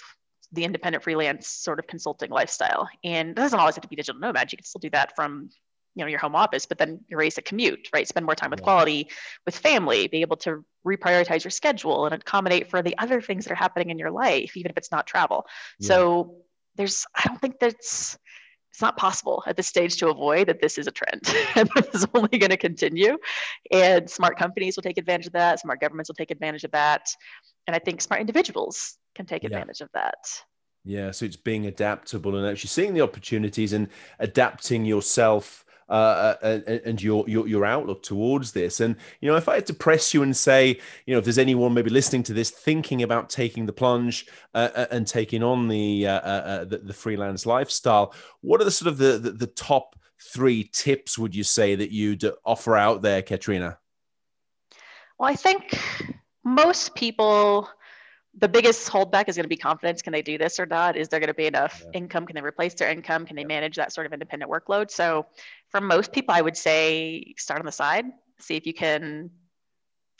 the 0.53 0.65
independent 0.65 1.03
freelance 1.03 1.49
sort 1.49 1.79
of 1.79 1.87
consulting 1.87 2.31
lifestyle. 2.31 2.89
And 3.03 3.31
it 3.31 3.37
doesn't 3.37 3.59
always 3.59 3.75
have 3.75 3.83
to 3.83 3.89
be 3.89 3.97
digital 3.97 4.21
nomads 4.21 4.53
you 4.53 4.57
can 4.57 4.65
still 4.65 4.81
do 4.81 4.91
that 4.91 5.17
from 5.17 5.51
you 5.97 6.05
know 6.05 6.09
your 6.09 6.19
home 6.19 6.35
office 6.35 6.67
but 6.67 6.77
then 6.77 7.01
erase 7.09 7.39
a 7.39 7.43
commute 7.43 7.89
right? 7.93 8.07
Spend 8.07 8.27
more 8.27 8.35
time 8.35 8.51
with 8.51 8.63
quality 8.63 9.09
with 9.45 9.57
family 9.57 10.07
be 10.09 10.21
able 10.21 10.37
to 10.39 10.65
reprioritize 10.87 11.45
your 11.45 11.51
schedule 11.51 12.07
and 12.07 12.15
accommodate 12.15 12.71
for 12.71 12.83
the 12.83 12.97
other 12.99 13.21
things 13.21 13.45
that 13.45 13.53
are 13.53 13.57
happening 13.57 13.91
in 13.91 13.99
your 13.99 14.11
life 14.11 14.57
even 14.57 14.71
if 14.71 14.77
it's 14.77 14.93
not 14.93 15.07
travel. 15.07 15.47
Yeah. 15.79 15.89
so 15.89 16.37
there's 16.77 17.07
i 17.15 17.23
don't 17.27 17.41
think 17.41 17.59
that's 17.61 18.19
it's 18.75 18.83
not 18.83 18.97
possible 18.97 19.41
at 19.47 19.57
this 19.57 19.69
stage 19.69 19.97
to 19.99 20.09
avoid 20.09 20.49
that 20.49 20.61
this 20.61 20.79
is 20.79 20.89
a 20.89 20.91
trend 20.91 21.23
and 21.55 21.71
this 21.77 21.95
is 21.95 22.07
only 22.13 22.37
going 22.39 22.51
to 22.51 22.57
continue 22.57 23.17
and 23.71 24.11
smart 24.11 24.37
companies 24.37 24.75
will 24.77 24.83
take 24.83 24.99
advantage 24.99 25.29
of 25.29 25.33
that 25.33 25.61
smart 25.61 25.81
governments 25.81 26.11
will 26.11 26.17
take 26.17 26.33
advantage 26.33 26.65
of 26.65 26.73
that 26.73 27.07
and 27.69 27.77
i 27.77 27.79
think 27.79 28.03
smart 28.03 28.21
individuals 28.21 28.99
can 29.15 29.27
take 29.27 29.45
advantage 29.45 29.81
yeah. 29.81 29.85
of 29.85 29.91
that 29.95 30.17
yeah 30.85 31.11
so 31.13 31.25
it's 31.25 31.37
being 31.37 31.67
adaptable 31.67 32.37
and 32.37 32.49
actually 32.49 32.67
seeing 32.67 32.95
the 32.95 33.01
opportunities 33.01 33.73
and 33.73 33.89
adapting 34.19 34.85
yourself 34.85 35.64
uh, 35.89 36.35
uh 36.43 36.61
and, 36.85 37.03
your, 37.03 37.25
your 37.29 37.47
your 37.47 37.65
outlook 37.65 38.03
towards 38.03 38.53
this. 38.53 38.81
And 38.81 38.97
you 39.21 39.31
know, 39.31 39.37
if 39.37 39.49
I 39.49 39.57
had 39.57 39.67
to 39.67 39.75
press 39.75 40.15
you 40.15 40.23
and 40.23 40.37
say, 40.37 40.81
you 41.07 41.15
know, 41.15 41.19
if 41.19 41.25
there's 41.25 41.39
anyone 41.39 41.75
maybe 41.75 41.91
listening 41.91 42.23
to 42.25 42.33
this 42.33 42.51
thinking 42.51 43.03
about 43.03 43.31
taking 43.31 43.67
the 43.67 43.73
plunge 43.73 44.27
uh, 44.55 44.69
uh 44.75 44.87
and 44.91 45.07
taking 45.07 45.43
on 45.43 45.69
the, 45.69 46.07
uh, 46.07 46.21
uh, 46.21 46.65
the, 46.65 46.79
the 46.79 46.93
freelance 46.93 47.47
lifestyle, 47.47 48.15
what 48.41 48.61
are 48.61 48.65
the 48.65 48.71
sort 48.71 48.89
of 48.89 48.99
the, 48.99 49.19
the, 49.19 49.31
the 49.31 49.47
top 49.47 49.97
three 50.21 50.65
tips 50.65 51.19
would 51.19 51.35
you 51.35 51.45
say 51.45 51.75
that 51.75 51.91
you'd 51.91 52.25
offer 52.45 52.77
out 52.77 53.03
there, 53.03 53.23
Katrina? 53.23 53.79
Well, 55.19 55.29
I 55.29 55.37
think 55.37 55.79
most 56.45 56.95
people 56.95 57.69
the 58.39 58.49
biggest 58.49 58.89
holdback 58.89 59.29
is 59.29 59.37
going 59.37 59.45
to 59.45 59.49
be 59.49 59.57
confidence. 59.57 60.03
Can 60.03 60.13
they 60.13 60.23
do 60.23 60.37
this 60.39 60.59
or 60.59 60.67
not? 60.67 60.97
Is 60.97 61.09
there 61.09 61.21
going 61.21 61.29
to 61.29 61.35
be 61.35 61.47
enough 61.47 61.83
yeah. 61.85 61.99
income? 61.99 62.27
Can 62.27 62.35
they 62.35 62.43
replace 62.43 62.75
their 62.75 62.91
income? 62.91 63.27
Can 63.27 63.37
they 63.37 63.43
yeah. 63.43 63.49
manage 63.49 63.77
that 63.77 63.93
sort 63.93 64.07
of 64.07 64.13
independent 64.13 64.51
workload? 64.51 64.91
So, 64.91 65.27
for 65.71 65.81
most 65.81 66.13
people, 66.13 66.35
I 66.35 66.41
would 66.41 66.57
say 66.57 67.35
start 67.39 67.61
on 67.61 67.67
the 67.67 67.73
side, 67.73 68.07
see 68.41 68.57
if 68.57 68.67
you 68.67 68.75
can 68.75 69.31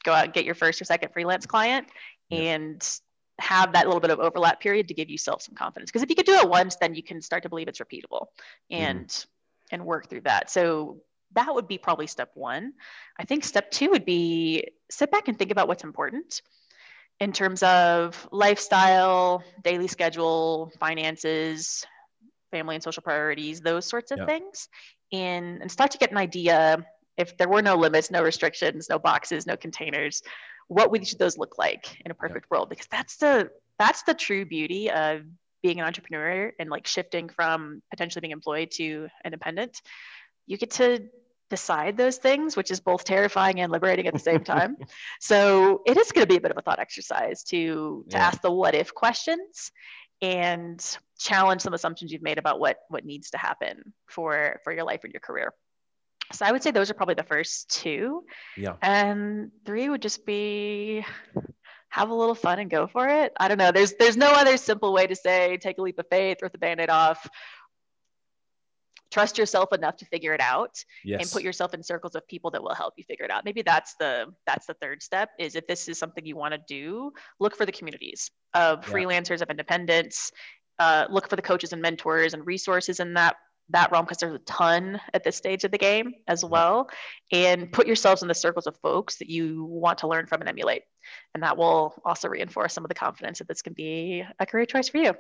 go 0.05 0.13
out 0.13 0.25
and 0.25 0.33
get 0.33 0.45
your 0.45 0.55
first 0.55 0.81
or 0.81 0.85
second 0.85 1.13
freelance 1.13 1.47
client 1.47 1.89
yeah. 2.29 2.39
and 2.39 3.01
have 3.41 3.73
that 3.73 3.87
little 3.87 4.01
bit 4.01 4.11
of 4.11 4.21
overlap 4.21 4.61
period 4.61 4.87
to 4.89 4.95
give 4.95 5.11
yourself 5.11 5.43
some 5.43 5.55
confidence. 5.55 5.91
Because 5.91 6.03
if 6.03 6.11
you 6.11 6.15
could 6.15 6.27
do 6.27 6.35
it 6.35 6.49
once, 6.49 6.77
then 6.77 6.95
you 6.95 7.03
can 7.03 7.21
start 7.21 7.43
to 7.43 7.49
believe 7.49 7.67
it's 7.67 7.81
repeatable 7.81 8.27
and 8.71 9.09
mm. 9.09 9.27
and 9.73 9.85
work 9.85 10.09
through 10.09 10.23
that. 10.23 10.51
So 10.51 10.99
that 11.33 11.53
would 11.53 11.67
be 11.67 11.79
probably 11.79 12.07
step 12.07 12.31
one. 12.35 12.75
I 13.19 13.25
think 13.25 13.45
step 13.45 13.73
two 13.73 13.91
would 13.91 14.05
be 14.05 14.69
sit 14.91 15.11
back 15.11 15.27
and 15.27 15.37
think 15.37 15.51
about 15.51 15.67
what's 15.67 15.83
important 15.83 16.43
in 17.21 17.33
terms 17.33 17.63
of 17.63 18.29
lifestyle, 18.33 19.43
daily 19.63 19.89
schedule, 19.89 20.73
finances, 20.79 21.87
family 22.51 22.75
and 22.75 22.85
social 22.85 23.03
priorities, 23.03 23.61
those 23.61 23.87
sorts 23.87 24.11
of 24.11 24.19
yeah. 24.19 24.27
things, 24.27 24.69
and, 25.13 25.63
and 25.63 25.71
start 25.71 25.91
to 25.93 25.99
get 25.99 26.11
an 26.11 26.17
idea 26.17 26.85
if 27.17 27.37
there 27.37 27.49
were 27.49 27.63
no 27.63 27.77
limits, 27.77 28.11
no 28.11 28.23
restrictions, 28.23 28.89
no 28.91 28.99
boxes, 28.99 29.47
no 29.47 29.57
containers, 29.57 30.23
what 30.69 30.91
would 30.91 31.03
each 31.03 31.13
of 31.13 31.19
those 31.19 31.39
look 31.39 31.59
like 31.59 32.01
in 32.05 32.11
a 32.11 32.15
perfect 32.15 32.47
yeah. 32.51 32.57
world? 32.57 32.69
Because 32.69 32.87
that's 32.91 33.17
the 33.17 33.51
that's 33.79 34.03
the 34.03 34.15
true 34.15 34.45
beauty 34.45 34.91
of 34.91 35.23
being 35.63 35.81
an 35.81 35.87
entrepreneur 35.87 36.53
and 36.59 36.71
like 36.71 36.87
shifting 36.87 37.29
from 37.29 37.83
potentially 37.91 38.21
being 38.21 38.33
employed 38.33 38.71
to 38.73 39.09
independent. 39.25 39.81
You 40.47 40.59
get 40.59 40.73
to 40.73 41.09
decide 41.51 41.97
those 41.97 42.17
things, 42.17 42.57
which 42.57 42.71
is 42.71 42.81
both 42.81 43.05
terrifying 43.05 43.61
and 43.61 43.71
liberating 43.71 44.07
at 44.07 44.13
the 44.13 44.19
same 44.19 44.45
time. 44.55 44.77
so 45.21 45.83
it 45.87 45.97
is 45.97 46.13
going 46.13 46.27
to 46.27 46.29
be 46.29 46.37
a 46.37 46.41
bit 46.41 46.51
of 46.51 46.59
a 46.59 46.63
thought 46.63 46.79
exercise 46.79 47.43
to 47.45 48.05
to 48.11 48.17
yeah. 48.17 48.27
ask 48.27 48.41
the 48.43 48.51
what 48.51 48.75
if 48.75 48.95
questions 48.95 49.71
and 50.21 50.99
challenge 51.19 51.61
some 51.61 51.75
assumptions 51.75 52.13
you've 52.13 52.23
made 52.23 52.39
about 52.39 52.59
what 52.59 52.79
what 52.89 53.05
needs 53.05 53.31
to 53.31 53.39
happen 53.39 53.93
for 54.07 54.61
for 54.65 54.73
your 54.73 54.85
life 54.85 55.05
and 55.05 55.13
your 55.13 55.21
career. 55.21 55.53
So 56.33 56.47
I 56.47 56.53
would 56.53 56.63
say 56.63 56.71
those 56.71 56.91
are 56.91 56.95
probably 56.95 57.15
the 57.15 57.23
first 57.23 57.71
two. 57.71 58.25
Yeah. 58.57 58.77
And 58.81 59.51
three 59.67 59.89
would 59.89 60.03
just 60.03 60.25
be 60.25 61.05
have 61.91 62.11
a 62.11 62.15
little 62.15 62.35
fun 62.35 62.59
and 62.59 62.71
go 62.71 62.87
for 62.87 63.07
it. 63.07 63.33
I 63.39 63.49
don't 63.49 63.59
know. 63.59 63.71
There's 63.71 63.95
there's 63.95 64.17
no 64.17 64.33
other 64.33 64.57
simple 64.57 64.93
way 64.93 65.07
to 65.07 65.15
say 65.15 65.59
take 65.59 65.79
a 65.79 65.83
leap 65.83 65.99
of 65.99 66.07
faith, 66.11 66.39
rip 66.43 66.53
the 66.53 66.59
band-aid 66.59 66.91
off, 66.91 67.29
trust 69.15 69.39
yourself 69.39 69.73
enough 69.73 69.97
to 69.97 70.05
figure 70.07 70.35
it 70.35 70.41
out 70.41 70.77
yes. 71.05 71.23
and 71.23 71.31
put 71.31 71.45
yourself 71.45 71.73
in 71.73 71.85
circles 71.85 72.17
of 72.17 72.27
people 72.27 72.51
that 72.51 72.61
will 72.61 72.75
help 72.75 72.95
you 72.97 73.05
figure 73.05 73.25
it 73.25 73.31
out. 73.31 73.45
Maybe 73.45 73.63
that's 73.63 73.95
the 74.01 74.27
that's 74.45 74.67
the 74.67 74.75
third 74.75 75.05
step 75.05 75.31
is 75.39 75.55
if 75.55 75.69
this 75.69 75.89
is 75.89 76.01
something 76.01 76.27
you 76.27 76.37
want 76.37 76.53
to 76.53 76.61
do 76.67 77.13
look 77.39 77.55
for 77.57 77.65
the 77.65 77.71
communities 77.71 78.33
of 78.55 78.83
yeah. 78.83 78.93
freelancers 78.93 79.41
of 79.41 79.51
independents 79.51 80.33
uh, 80.81 81.07
look 81.09 81.31
for 81.31 81.37
the 81.37 81.43
coaches 81.43 81.73
and 81.73 81.81
mentors 81.81 82.35
and 82.35 82.45
resources 82.45 82.99
in 82.99 83.15
that 83.15 83.37
that 83.71 83.93
realm 83.93 84.05
because 84.05 84.19
there's 84.19 84.35
a 84.35 84.41
ton 84.41 85.01
at 85.15 85.23
this 85.23 85.37
stage 85.37 85.63
of 85.63 85.71
the 85.71 85.79
game 85.79 86.13
as 86.27 86.45
well. 86.45 86.91
And 87.33 87.71
put 87.71 87.87
yourselves 87.87 88.21
in 88.21 88.29
the 88.29 88.35
circles 88.35 88.67
of 88.67 88.77
folks 88.79 89.17
that 89.19 89.31
you 89.31 89.65
want 89.65 89.99
to 89.99 90.09
learn 90.09 90.27
from 90.27 90.41
and 90.41 90.51
emulate. 90.51 90.83
And 91.35 91.43
that 91.45 91.57
will 91.57 91.95
also 92.05 92.29
reinforce 92.29 92.75
some 92.75 92.85
of 92.85 92.89
the 92.89 92.95
confidence 92.95 93.39
that 93.39 93.47
this 93.47 93.63
can 93.63 93.73
be 93.75 94.25
a 94.41 94.45
career 94.45 94.67
choice 94.67 94.89
for 94.89 94.99
you. 94.99 95.15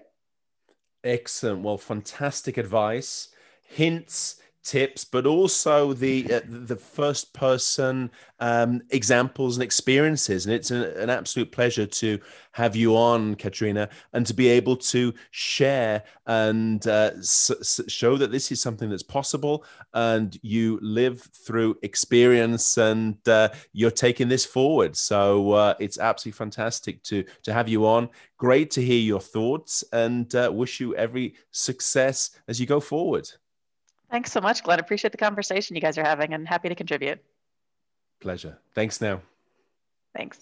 Excellent. 1.04 1.62
Well 1.62 1.78
fantastic 1.78 2.58
advice 2.58 3.28
hints 3.74 4.36
tips, 4.64 5.04
but 5.04 5.26
also 5.26 5.92
the 5.92 6.24
uh, 6.32 6.40
the 6.46 6.76
first 6.76 7.32
person 7.34 8.10
um, 8.40 8.80
examples 8.90 9.56
and 9.56 9.62
experiences. 9.62 10.46
And 10.46 10.54
it's 10.54 10.70
an, 10.70 10.82
an, 10.82 11.10
absolute 11.10 11.52
pleasure 11.52 11.86
to 11.86 12.18
have 12.52 12.74
you 12.74 12.96
on, 12.96 13.36
Katrina, 13.36 13.88
and 14.14 14.26
to 14.26 14.34
be 14.34 14.48
able 14.48 14.76
to 14.76 15.12
share 15.30 16.02
and 16.26 16.84
uh, 16.86 17.10
s- 17.18 17.50
s- 17.60 17.80
show 17.88 18.16
that 18.16 18.32
this 18.32 18.50
is 18.50 18.60
something 18.60 18.88
that's 18.88 19.02
possible, 19.02 19.64
and 19.92 20.38
you 20.42 20.78
live 20.82 21.20
through 21.20 21.76
experience, 21.82 22.78
and 22.78 23.16
uh, 23.28 23.50
you're 23.72 23.90
taking 23.90 24.28
this 24.28 24.46
forward. 24.46 24.96
So 24.96 25.52
uh, 25.52 25.74
it's 25.78 25.98
absolutely 25.98 26.38
fantastic 26.38 27.02
to 27.04 27.24
to 27.42 27.52
have 27.52 27.68
you 27.68 27.86
on. 27.86 28.08
Great 28.38 28.70
to 28.72 28.82
hear 28.82 29.00
your 29.00 29.20
thoughts, 29.20 29.84
and 29.92 30.34
uh, 30.34 30.50
wish 30.52 30.80
you 30.80 30.96
every 30.96 31.34
success 31.50 32.30
as 32.48 32.58
you 32.58 32.66
go 32.66 32.80
forward. 32.80 33.28
Thanks 34.14 34.30
so 34.30 34.40
much, 34.40 34.62
Glen. 34.62 34.78
Appreciate 34.78 35.10
the 35.10 35.18
conversation 35.18 35.74
you 35.74 35.82
guys 35.82 35.98
are 35.98 36.04
having 36.04 36.34
and 36.34 36.46
happy 36.46 36.68
to 36.68 36.76
contribute. 36.76 37.18
Pleasure. 38.20 38.56
Thanks 38.72 39.00
now. 39.00 39.22
Thanks. 40.16 40.38